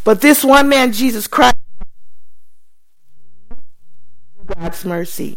[0.05, 1.57] but this one man, Jesus Christ,
[4.47, 5.37] God's mercy.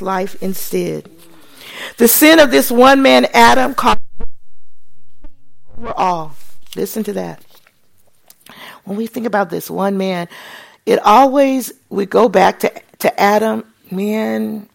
[0.00, 1.10] Life instead.
[1.96, 4.00] The sin of this one man, Adam, caused
[5.78, 6.34] over all.
[6.74, 7.44] Listen to that.
[8.84, 10.28] When we think about this one man,
[10.86, 13.64] it always we go back to to Adam.
[13.90, 14.68] Man,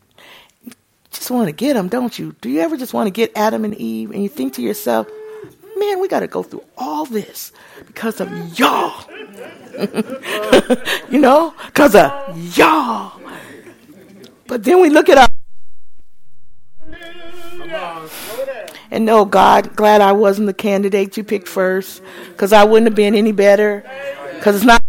[1.11, 2.35] just want to get him, don't you?
[2.41, 5.07] Do you ever just want to get Adam and Eve, and you think to yourself,
[5.77, 7.51] man, we got to go through all this
[7.85, 9.05] because of y'all.
[11.09, 13.19] you know, because of y'all.
[14.47, 15.27] But then we look at our
[18.91, 22.95] And no, God, glad I wasn't the candidate you picked first, because I wouldn't have
[22.95, 23.83] been any better.
[24.35, 24.83] Because it's not.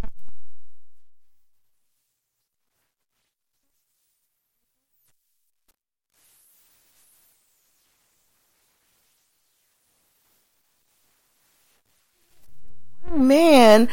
[13.13, 13.89] Man,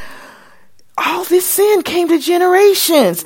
[0.97, 3.25] all this sin came to generations.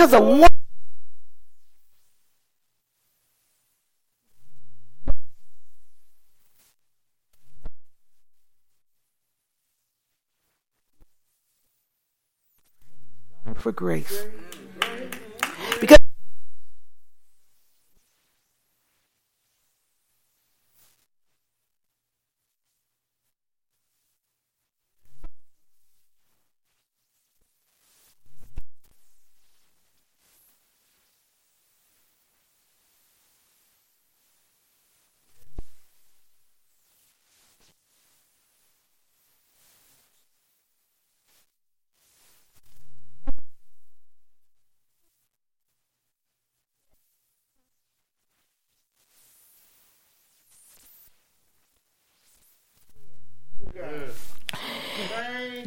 [0.00, 0.48] Because of.
[13.56, 14.24] For grace.
[15.80, 16.00] Because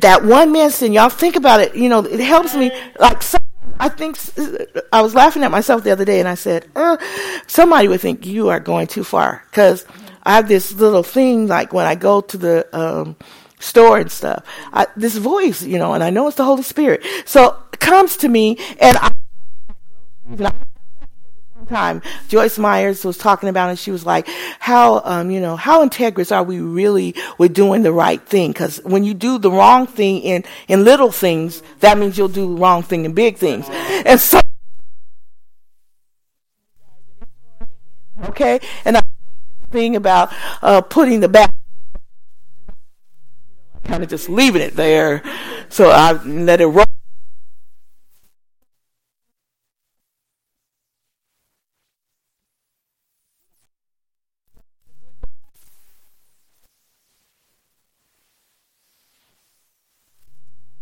[0.04, 1.76] that one man sin, y'all think about it.
[1.76, 2.72] You know, it helps me.
[3.00, 3.42] Like, some,
[3.80, 4.18] I think
[4.94, 6.98] I was laughing at myself the other day, and I said, uh,
[7.48, 9.86] somebody would think you are going too far because
[10.24, 13.16] I have this little thing like when I go to the um,
[13.60, 14.46] store and stuff.
[14.72, 17.04] I, this voice, you know, and I know it's the Holy Spirit.
[17.26, 19.12] So it comes to me, and I
[21.66, 24.28] time Joyce Myers was talking about and she was like
[24.60, 28.52] how um you know how integrous are we really with doing the right thing?
[28.52, 32.56] Because when you do the wrong thing in in little things that means you'll do
[32.56, 33.66] the wrong thing in big things.
[34.06, 34.40] And so
[38.26, 38.60] okay?
[38.86, 39.02] And I
[39.72, 41.52] thing about uh putting the back
[43.84, 45.22] kind of just leaving it there.
[45.70, 46.86] So I let it roll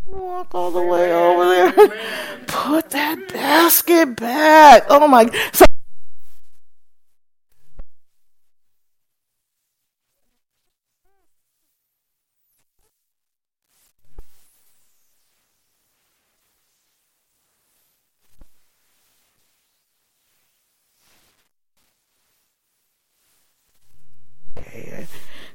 [0.05, 1.71] walk all the way over there.
[2.47, 4.85] Put that basket back.
[4.89, 5.29] Oh my.
[5.53, 5.65] So,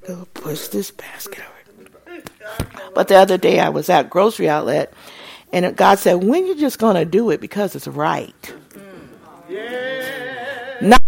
[0.07, 2.22] go push this basket over.
[2.94, 4.92] But the other day I was at grocery outlet,
[5.53, 8.55] and God said, "When you're just gonna do it because it's right,
[9.49, 10.78] yeah.
[10.80, 11.03] not,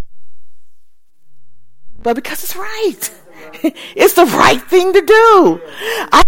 [2.02, 3.10] but because it's right.
[3.96, 5.60] it's the right thing to do."
[6.12, 6.22] I,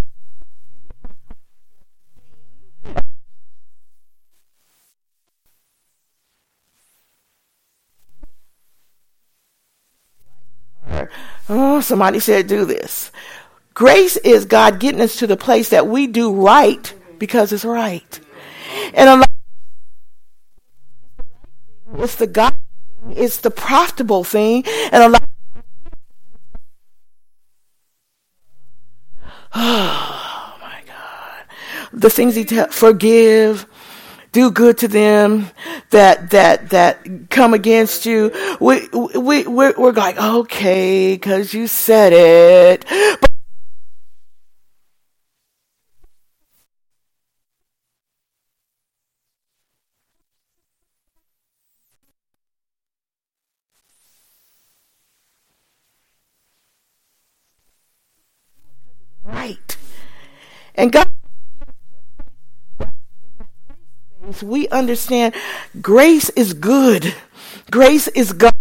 [11.49, 13.11] Oh, somebody said do this.
[13.75, 18.19] Grace is God getting us to the place that we do right because it's right.
[18.95, 19.31] And a lot
[21.99, 22.57] it's the God
[23.11, 25.29] it's the profitable thing and a lot
[29.55, 31.45] Oh my God.
[31.93, 33.67] The things he tells forgive,
[34.33, 35.51] do good to them
[35.91, 38.33] that that that come against you.
[38.61, 42.85] We we we're, we're like okay because you said it,
[43.21, 43.31] but
[59.25, 59.77] right.
[60.75, 61.11] And God,
[64.43, 65.35] we understand
[65.81, 67.15] grace is good.
[67.71, 68.55] Grace is God.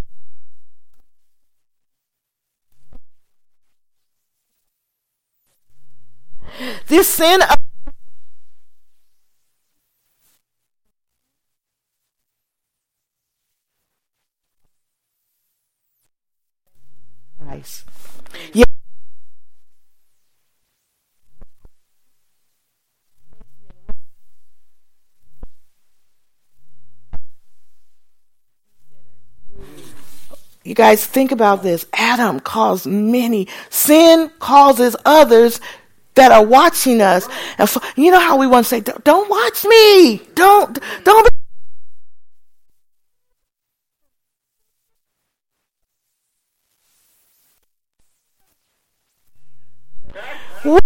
[6.88, 7.58] This sin of
[17.40, 17.86] Christ.
[18.54, 18.66] Yeah.
[30.64, 31.86] You guys think about this.
[31.92, 33.50] Adam caused many.
[33.70, 35.60] Sin causes others
[36.16, 37.28] that are watching us.
[37.58, 40.22] And so, you know how we want to say, don't watch me.
[40.36, 41.30] Don't, don't.
[50.64, 50.84] What?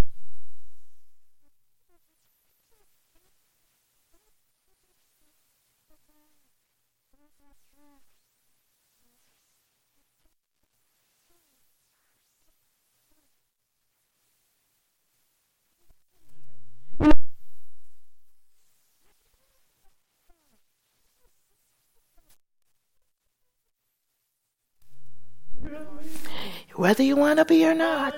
[26.83, 28.13] Whether you want to be or not.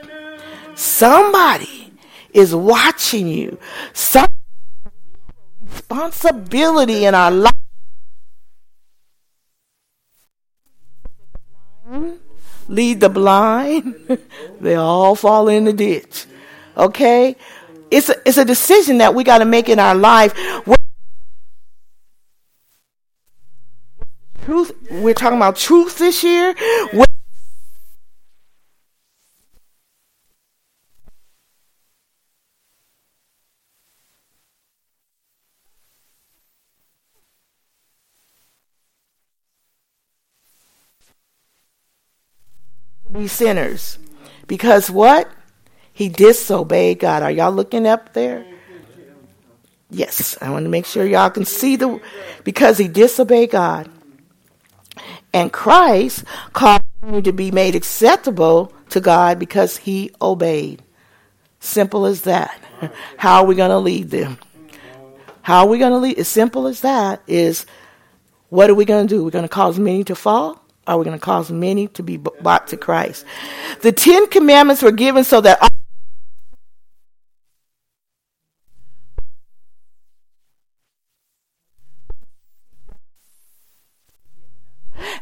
[0.73, 1.93] Somebody
[2.33, 3.59] is watching you.
[3.93, 4.25] Some
[5.61, 7.53] responsibility in our life.
[12.67, 13.93] Lead the blind.
[14.59, 16.25] they all fall in the ditch.
[16.75, 17.35] Okay?
[17.91, 20.33] It's a, it's a decision that we got to make in our life.
[24.43, 26.55] Truth, we're talking about truth this year.
[43.27, 43.97] Sinners.
[44.47, 45.29] Because what?
[45.93, 47.23] He disobeyed God.
[47.23, 48.45] Are y'all looking up there?
[49.89, 52.01] Yes, I want to make sure y'all can see the
[52.43, 53.89] because he disobeyed God.
[55.33, 56.23] And Christ
[56.53, 60.81] called him to be made acceptable to God because he obeyed.
[61.59, 62.59] Simple as that.
[63.17, 64.37] How are we going to lead them?
[65.41, 66.17] How are we going to lead?
[66.17, 67.65] As simple as that is
[68.49, 69.23] what are we going to do?
[69.23, 70.64] We're going to cause many to fall?
[70.87, 73.25] Are we going to cause many to be brought to Christ?
[73.81, 75.57] The Ten Commandments were given so that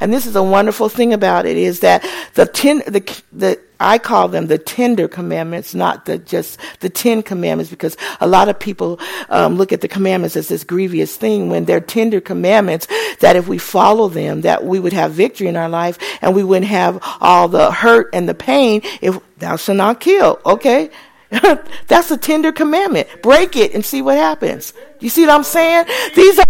[0.04, 3.98] And this is a wonderful thing about it is that the ten, the, the, I
[3.98, 8.60] call them the tender commandments, not the just the ten commandments, because a lot of
[8.60, 9.00] people
[9.30, 12.86] um, look at the commandments as this grievous thing when they're tender commandments.
[13.22, 16.44] That if we follow them, that we would have victory in our life, and we
[16.44, 18.82] wouldn't have all the hurt and the pain.
[19.00, 20.92] If thou shalt not kill, okay.
[21.88, 23.08] That's a tender commandment.
[23.22, 24.74] Break it and see what happens.
[25.00, 25.86] You see what I'm saying?
[26.14, 26.46] These are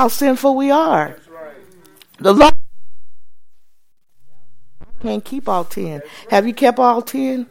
[0.00, 1.14] how sinful we are.
[2.20, 2.50] The law
[5.02, 6.00] can't keep all ten.
[6.30, 7.46] Have you kept all ten?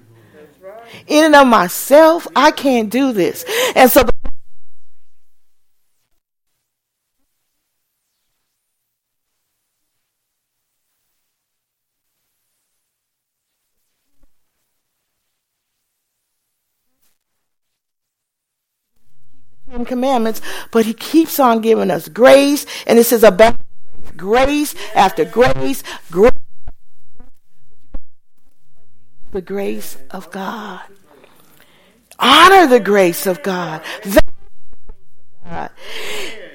[1.05, 3.45] In and of myself, I can't do this.
[3.75, 4.28] And so the
[19.79, 23.55] Ten Commandments, but he keeps on giving us grace, and this is about
[24.17, 26.33] grace after grace, grace
[29.31, 30.81] the grace of God.
[32.19, 33.81] Honor the grace of God.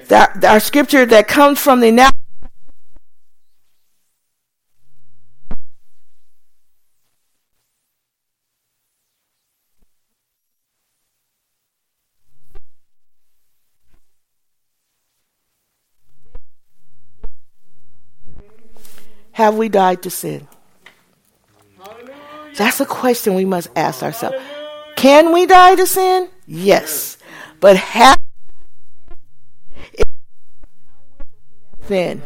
[0.09, 2.11] That, our scripture that comes from the now
[19.45, 20.49] Have we died to sin?
[22.57, 24.39] That's a question we must ask ourselves.
[24.97, 26.31] Can we die to sin?
[26.47, 27.19] Yes.
[27.61, 28.17] But have
[31.87, 32.23] sin?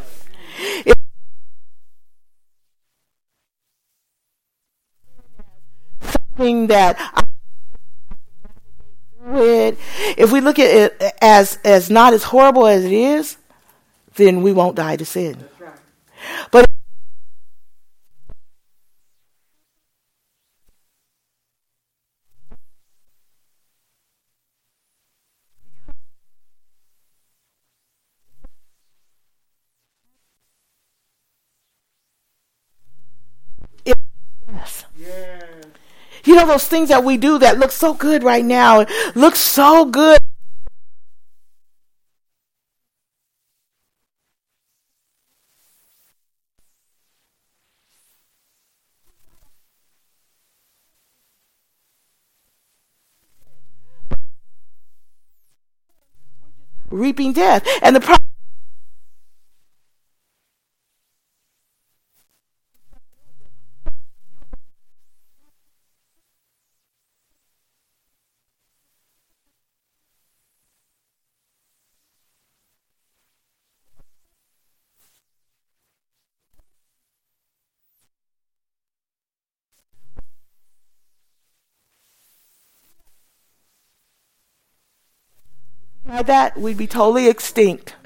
[6.00, 7.24] something that I
[10.16, 13.38] if we look at it as as not as horrible as it is,
[14.14, 15.44] then we won't die to sin.
[16.52, 16.68] But
[36.27, 39.84] You know those things that we do that look so good right now, look so
[39.84, 40.18] good.
[56.90, 57.66] reaping death.
[57.82, 58.00] And the
[86.08, 87.94] had that, we'd be totally extinct.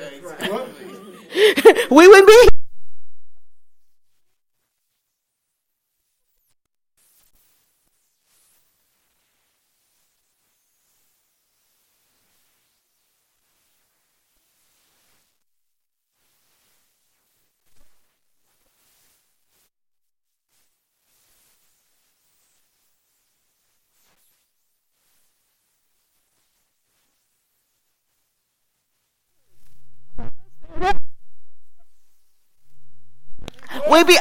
[1.91, 2.49] we wouldn't be.
[33.91, 34.17] We be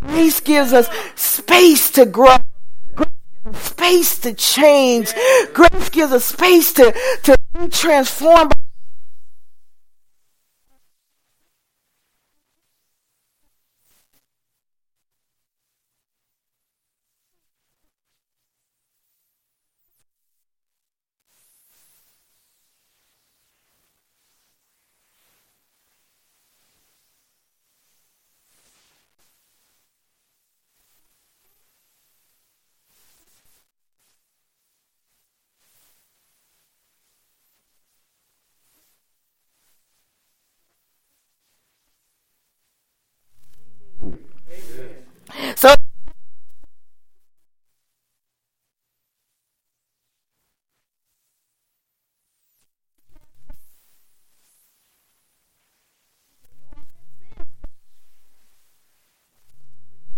[0.00, 2.36] Grace gives us space to grow.
[3.52, 5.12] Space to change.
[5.52, 6.92] Grace gives us space to,
[7.22, 8.52] to be transformed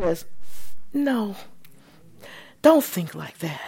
[0.00, 0.24] says,
[0.92, 1.36] no,
[2.80, 3.60] don't think like that.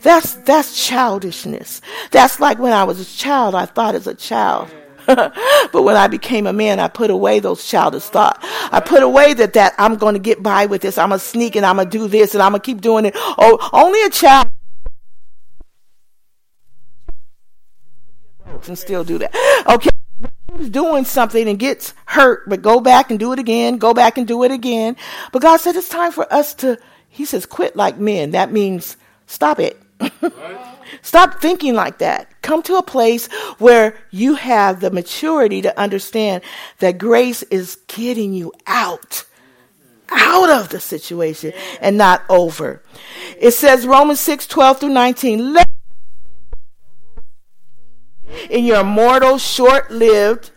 [0.00, 1.82] That's that's childishness.
[2.10, 4.70] That's like when I was a child, I thought as a child.
[5.06, 8.38] but when I became a man, I put away those childish thoughts.
[8.72, 10.96] I put away that that I'm going to get by with this.
[10.96, 13.12] I'm gonna sneak and I'm gonna do this and I'm gonna keep doing it.
[13.14, 14.48] Oh, only a child
[18.62, 19.34] can still do that.
[19.68, 19.90] Okay,
[20.70, 23.76] doing something and gets hurt, but go back and do it again.
[23.76, 24.96] Go back and do it again.
[25.32, 26.78] But God said it's time for us to.
[27.14, 28.32] He says, quit like men.
[28.32, 28.96] That means
[29.26, 29.80] stop it.
[31.02, 32.28] Stop thinking like that.
[32.42, 33.26] Come to a place
[33.58, 36.42] where you have the maturity to understand
[36.80, 39.24] that grace is getting you out
[40.10, 42.82] out of the situation and not over.
[43.40, 45.54] It says Romans 6 12 through 19.
[45.54, 45.68] Let
[48.50, 50.50] in your mortal, short lived,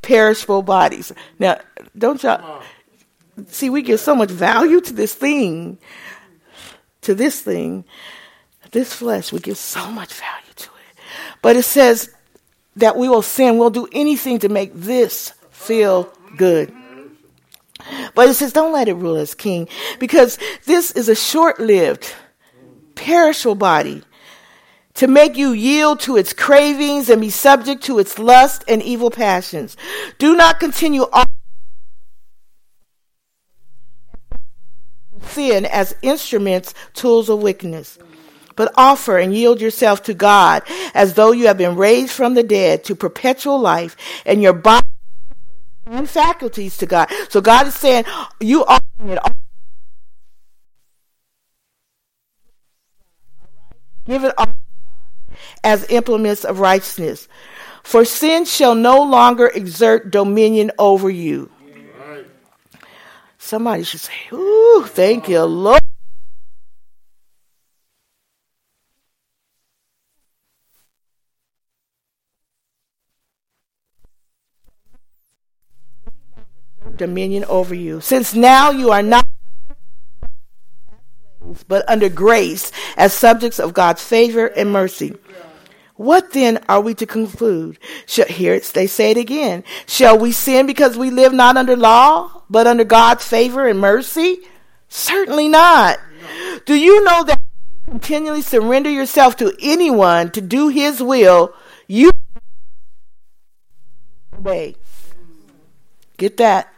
[0.00, 1.12] perishable bodies.
[1.38, 1.58] Now,
[1.98, 2.62] don't y'all
[3.48, 3.70] see?
[3.70, 5.78] We give so much value to this thing,
[7.02, 7.84] to this thing,
[8.72, 9.32] this flesh.
[9.32, 10.98] We give so much value to it.
[11.42, 12.10] But it says
[12.76, 13.58] that we will sin.
[13.58, 16.72] We'll do anything to make this feel good.
[18.14, 19.68] But it says, don't let it rule as king
[19.98, 22.12] because this is a short lived,
[22.94, 24.02] perishable body
[24.94, 29.10] to make you yield to its cravings and be subject to its lust and evil
[29.10, 29.76] passions.
[30.18, 31.26] Do not continue on
[35.28, 37.98] sin as instruments, tools of wickedness.
[38.54, 40.62] But offer and yield yourself to God
[40.94, 44.86] as though you have been raised from the dead to perpetual life and your body
[45.84, 47.08] and faculties to God.
[47.28, 48.04] So God is saying,
[48.40, 49.32] you are it all.
[54.06, 54.54] Give it all
[55.62, 57.28] as implements of righteousness.
[57.82, 61.50] For sin shall no longer exert dominion over you.
[63.46, 65.80] Somebody should say, Ooh, thank you, Lord.
[76.96, 78.00] Dominion over you.
[78.00, 79.24] Since now you are not
[81.68, 85.14] but under grace as subjects of God's favor and mercy.
[85.96, 87.78] What then are we to conclude?
[88.06, 89.64] Shall, here they say it again.
[89.86, 94.40] Shall we sin because we live not under law, but under God's favor and mercy?
[94.88, 95.98] Certainly not.
[96.66, 97.40] Do you know that
[97.86, 101.54] you continually surrender yourself to anyone to do his will,
[101.86, 102.10] you
[104.46, 104.76] obey.
[106.16, 106.72] Get that?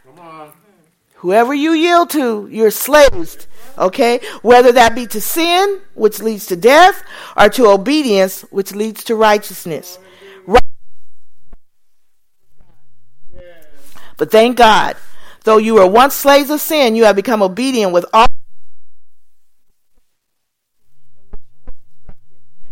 [1.18, 3.48] Whoever you yield to, you're slaves
[3.78, 4.20] Okay?
[4.42, 7.02] Whether that be to sin, which leads to death,
[7.36, 9.98] or to obedience, which leads to righteousness.
[14.16, 14.96] But thank God,
[15.44, 18.26] though you were once slaves of sin, you have become obedient with all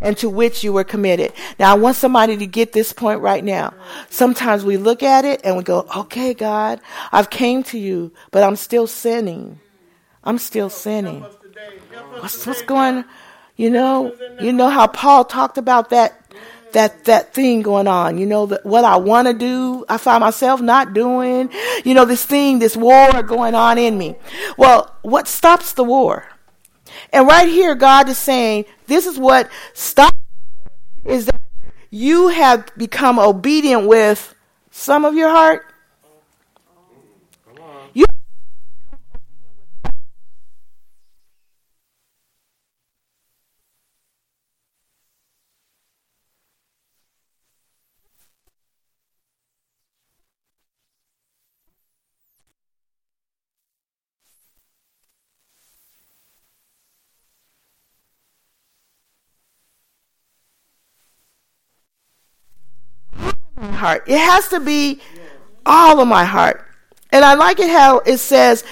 [0.00, 1.32] and to which you were committed.
[1.58, 3.74] Now, I want somebody to get this point right now.
[4.10, 6.80] Sometimes we look at it and we go, okay, God,
[7.12, 9.60] I've came to you, but I'm still sinning.
[10.22, 11.24] I'm still sinning.
[12.20, 13.04] What's, what's going
[13.56, 16.22] you know you know how Paul talked about that
[16.72, 20.20] that that thing going on you know that what I want to do I find
[20.20, 21.50] myself not doing
[21.84, 24.16] you know this thing this war going on in me
[24.56, 26.28] well what stops the war
[27.12, 30.16] and right here God is saying this is what stops
[31.04, 31.40] is that
[31.90, 34.34] you have become obedient with
[34.70, 35.66] some of your heart
[63.76, 64.04] heart.
[64.06, 65.00] It has to be
[65.64, 66.64] all of my heart.
[67.12, 68.64] And I like it how it says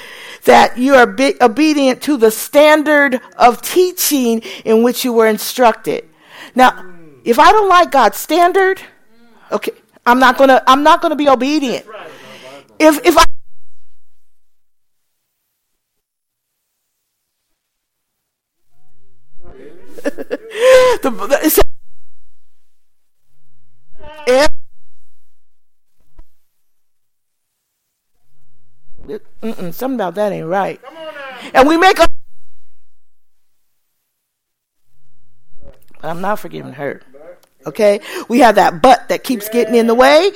[0.44, 6.09] that you are be- obedient to the standard of teaching in which you were instructed.
[6.55, 6.92] Now,
[7.24, 8.80] if I don't like God's standard,
[9.50, 9.72] okay,
[10.07, 11.86] I'm not gonna I'm not gonna be obedient.
[12.78, 13.24] If if I
[21.02, 21.34] the,
[29.74, 30.80] something about that ain't right.
[31.52, 32.08] And we make a.
[36.00, 37.02] But I'm not forgiving her.
[37.66, 38.00] Okay?
[38.28, 40.30] We have that butt that keeps getting in the way.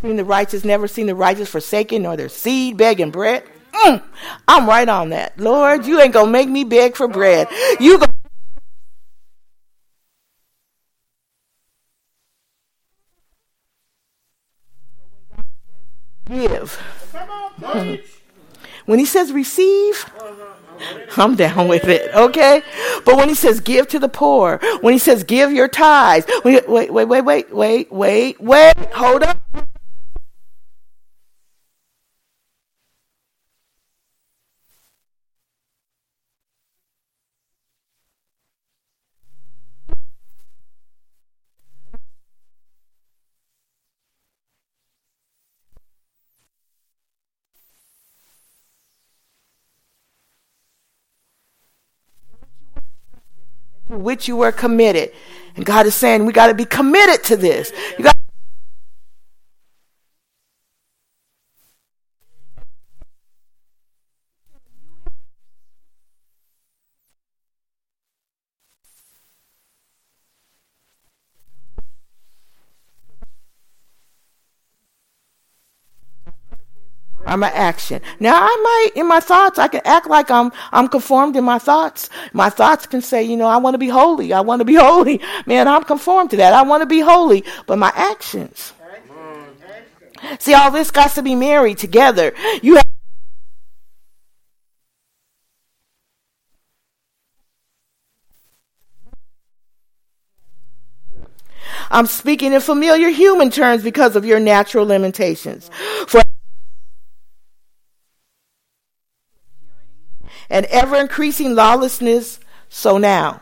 [0.00, 3.42] Seen the righteous, never seen the righteous forsaken, nor their seed begging bread.
[3.72, 4.02] Mm,
[4.46, 5.38] I'm right on that.
[5.40, 7.48] Lord, you ain't gonna make me beg for bread.
[7.80, 8.14] You gonna
[16.46, 16.80] give.
[18.86, 20.10] When he says receive,
[21.16, 22.62] I'm down with it, okay?
[23.04, 26.68] But when he says give to the poor, when he says give your tithes, wait,
[26.68, 29.67] wait, wait, wait, wait, wait, wait, wait, hold up.
[54.08, 55.12] Which you were committed.
[55.54, 57.70] And God is saying we got to be committed to this.
[57.98, 58.17] You got
[77.38, 78.02] I'm an action.
[78.18, 81.60] Now I might, in my thoughts, I can act like I'm I'm conformed in my
[81.60, 82.10] thoughts.
[82.32, 84.32] My thoughts can say, you know, I want to be holy.
[84.32, 85.20] I want to be holy.
[85.46, 86.52] Man, I'm conformed to that.
[86.52, 87.44] I want to be holy.
[87.68, 88.72] But my actions.
[90.40, 92.34] See, all this got to be married together.
[92.60, 92.84] You have
[101.90, 105.70] I'm speaking in familiar human terms because of your natural limitations.
[106.08, 106.20] For
[110.50, 113.40] and ever increasing lawlessness, so now.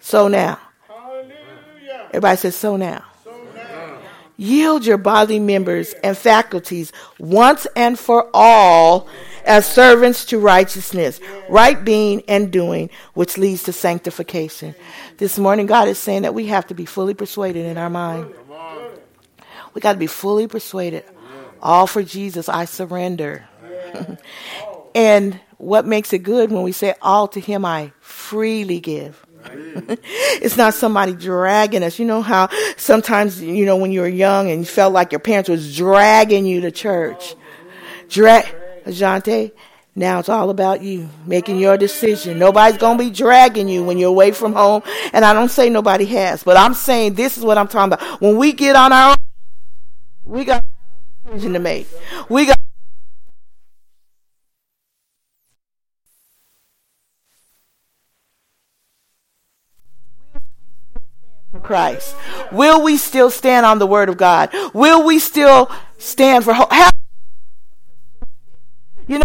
[0.00, 0.58] So now.
[2.08, 3.04] Everybody says, so now.
[4.36, 9.08] Yield your bodily members and faculties once and for all
[9.44, 14.74] as servants to righteousness, right being and doing, which leads to sanctification.
[15.18, 18.32] This morning, God is saying that we have to be fully persuaded in our mind.
[19.74, 21.04] We got to be fully persuaded.
[21.62, 23.44] All for Jesus, I surrender.
[24.94, 29.24] and what makes it good when we say, All to Him I freely give.
[29.46, 32.00] it's not somebody dragging us.
[32.00, 35.20] You know how sometimes, you know, when you were young and you felt like your
[35.20, 37.36] parents was dragging you to church.
[38.08, 38.44] Drag,
[38.84, 39.52] Ajante,
[39.94, 42.40] now it's all about you making your decision.
[42.40, 44.82] Nobody's going to be dragging you when you're away from home.
[45.12, 48.20] And I don't say nobody has, but I'm saying this is what I'm talking about.
[48.20, 49.16] When we get on our own,
[50.24, 51.86] we got a decision to make.
[52.28, 52.58] We got
[61.62, 62.14] Christ?
[62.50, 64.50] Will we still stand on the word of God?
[64.74, 66.70] Will we still stand for hope?
[69.06, 69.24] You know,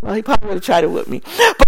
[0.00, 1.22] well, he probably would have tried it with me.
[1.58, 1.67] But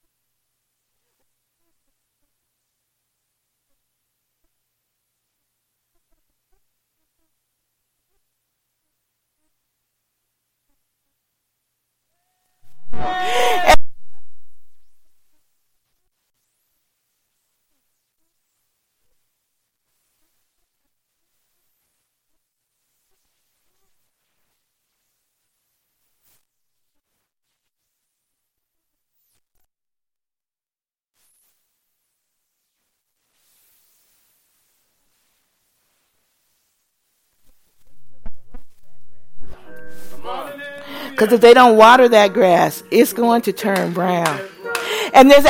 [41.21, 44.41] Because if they don't water that grass, it's going to turn brown.
[45.13, 45.45] And there's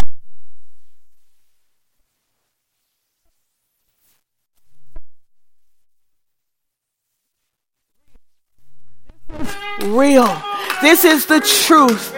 [9.84, 10.44] real.
[10.82, 12.14] This is the truth.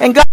[0.00, 0.24] And God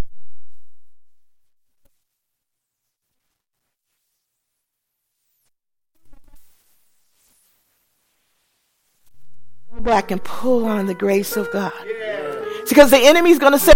[9.73, 11.73] Go back and pull on the grace of God.
[12.71, 13.73] Because the enemy's going to say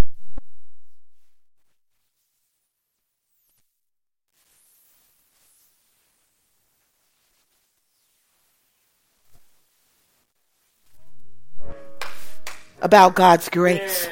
[12.82, 14.08] about God's grace.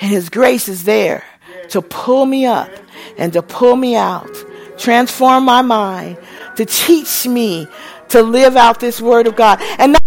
[0.00, 1.24] And His grace is there
[1.70, 2.70] to pull me up
[3.16, 4.30] and to pull me out,
[4.76, 6.18] transform my mind,
[6.54, 7.66] to teach me
[8.10, 9.60] to live out this Word of God.
[9.80, 9.97] And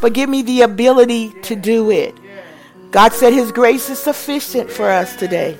[0.00, 2.14] but give me the ability to do it.
[2.90, 5.58] God said His grace is sufficient for us today.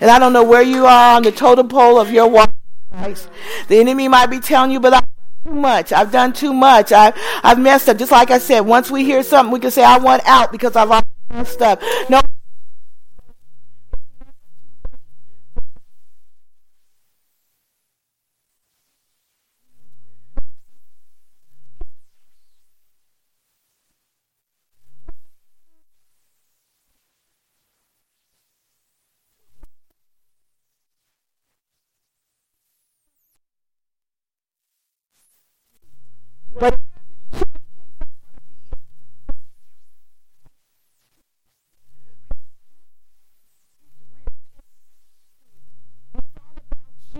[0.00, 2.52] And I don't know where you are on the totem pole of your walk
[2.92, 3.28] Christ.
[3.68, 5.92] The enemy might be telling you, but I've done too much.
[5.92, 6.92] I've done too much.
[6.92, 7.12] I,
[7.42, 7.96] I've messed up.
[7.98, 10.76] Just like I said, once we hear something, we can say, I want out because
[10.76, 11.80] I've messed up.
[12.08, 12.20] No.
[36.58, 36.78] But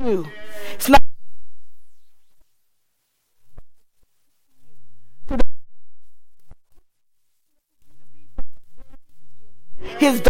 [0.04, 0.26] you.
[0.74, 1.00] It's not
[9.98, 10.22] his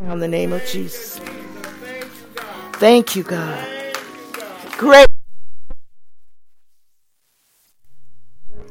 [0.00, 1.18] in the name of Jesus.
[2.74, 3.66] Thank you, God.
[4.76, 5.08] Great.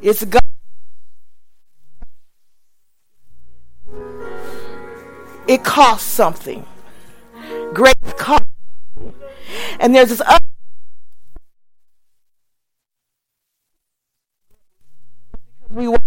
[0.02, 0.42] It's God.
[5.48, 6.66] It costs something.
[7.74, 8.46] Great something.
[9.80, 10.46] And there's this other
[15.70, 16.02] we want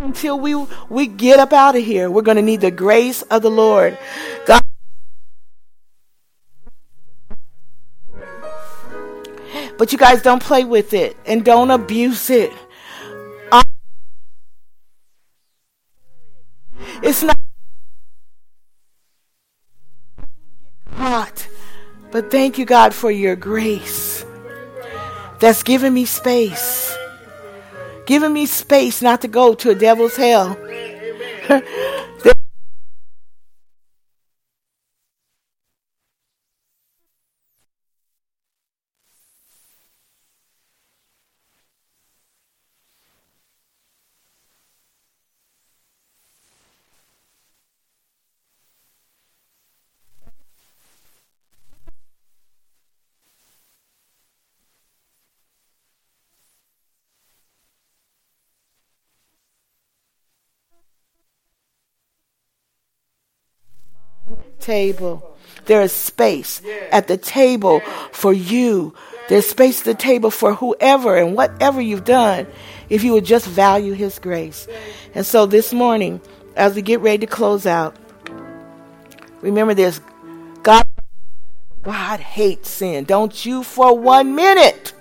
[0.00, 0.54] and until we
[0.90, 3.96] we get up out of here, we're going to need the grace of the Lord.
[4.44, 4.60] God
[9.78, 12.52] But you guys don't play with it and don't abuse it.
[13.50, 13.62] Um,
[17.02, 17.38] it's not
[20.92, 21.48] hot.
[22.10, 24.22] But thank you, God, for your grace
[25.38, 26.89] that's given me space.
[28.10, 30.58] Giving me space not to go to a devil's hell.
[64.60, 65.36] table.
[65.66, 67.80] There is space at the table
[68.12, 68.94] for you.
[69.28, 72.46] There's space at the table for whoever and whatever you've done
[72.88, 74.66] if you would just value His grace.
[75.14, 76.20] And so this morning,
[76.56, 77.96] as we get ready to close out,
[79.40, 80.00] remember this
[80.62, 80.86] God,
[81.82, 83.04] God hates sin.
[83.04, 84.92] Don't you for one minute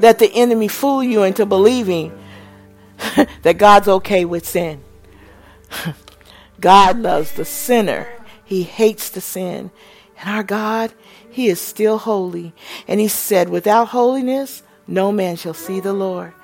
[0.00, 2.12] let the enemy fool you into believing
[3.42, 4.82] that God's okay with sin.
[6.60, 8.08] God loves the sinner
[8.50, 9.70] he hates the sin.
[10.18, 10.92] And our God,
[11.30, 12.52] He is still holy.
[12.88, 16.34] And He said, without holiness, no man shall see the Lord.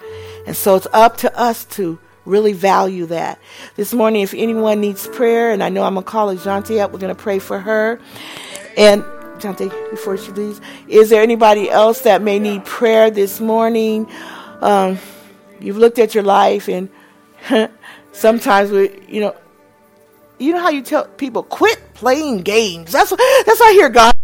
[0.46, 3.40] And so it's up to us to really value that.
[3.74, 6.92] This morning, if anyone needs prayer, and I know I'm going to call Ajante up,
[6.92, 8.00] we're going to pray for her.
[8.76, 9.02] And
[9.40, 14.08] Jante, before she leaves, is there anybody else that may need prayer this morning?
[14.60, 15.00] Um,
[15.58, 16.88] you've looked at your life, and
[18.12, 19.34] sometimes we, you know,
[20.38, 22.92] you know how you tell people quit playing games.
[22.92, 24.14] That's that's I hear God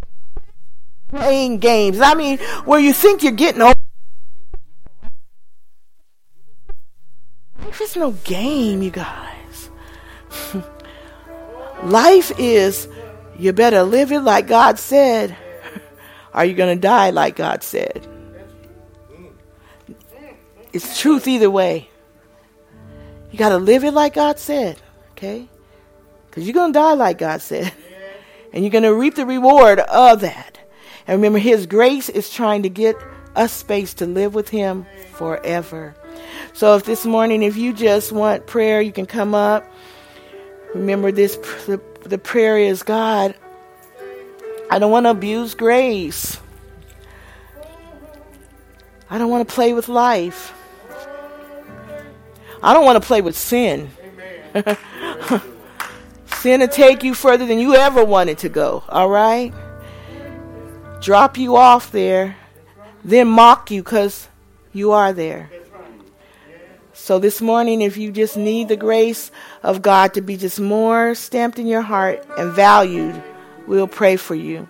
[1.09, 2.01] playing games.
[2.01, 3.75] I mean, where you think you're getting over.
[7.65, 9.71] Life is no game, you guys.
[11.83, 12.89] Life is
[13.39, 15.37] you better live it like God said.
[16.35, 18.07] Are you going to die like God said?
[20.73, 21.89] It's truth either way.
[23.31, 24.81] You got to live it like God said,
[25.13, 25.49] okay?
[26.33, 27.75] Because you're going to die like God said.
[28.55, 30.59] And you're going to reap the reward of that.
[31.07, 32.97] And remember, His grace is trying to get
[33.37, 35.95] us space to live with Him forever.
[36.55, 39.71] So if this morning, if you just want prayer, you can come up.
[40.75, 43.35] Remember this the, the prayer is God,
[44.71, 46.39] I don't want to abuse grace.
[49.11, 50.55] I don't want to play with life.
[52.63, 53.91] I don't want to play with sin.
[56.43, 59.55] sin to take you further than you ever wanted to go, all right?
[61.01, 62.37] Drop you off there,
[63.05, 64.29] then mock you because
[64.73, 65.51] you are there.
[66.95, 69.31] So this morning, if you just need the grace
[69.63, 73.23] of God to be just more stamped in your heart and valued,
[73.69, 74.69] we'll pray for you.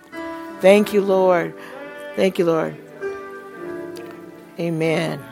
[0.61, 1.55] Thank you, Lord.
[2.15, 2.77] Thank you, Lord.
[4.59, 5.23] Amen.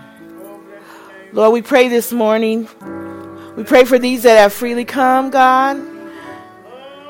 [1.34, 2.68] Lord, we pray this morning.
[3.56, 5.91] We pray for these that have freely come, God.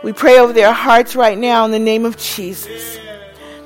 [0.03, 3.00] We pray over their hearts right now in the name of Jesus.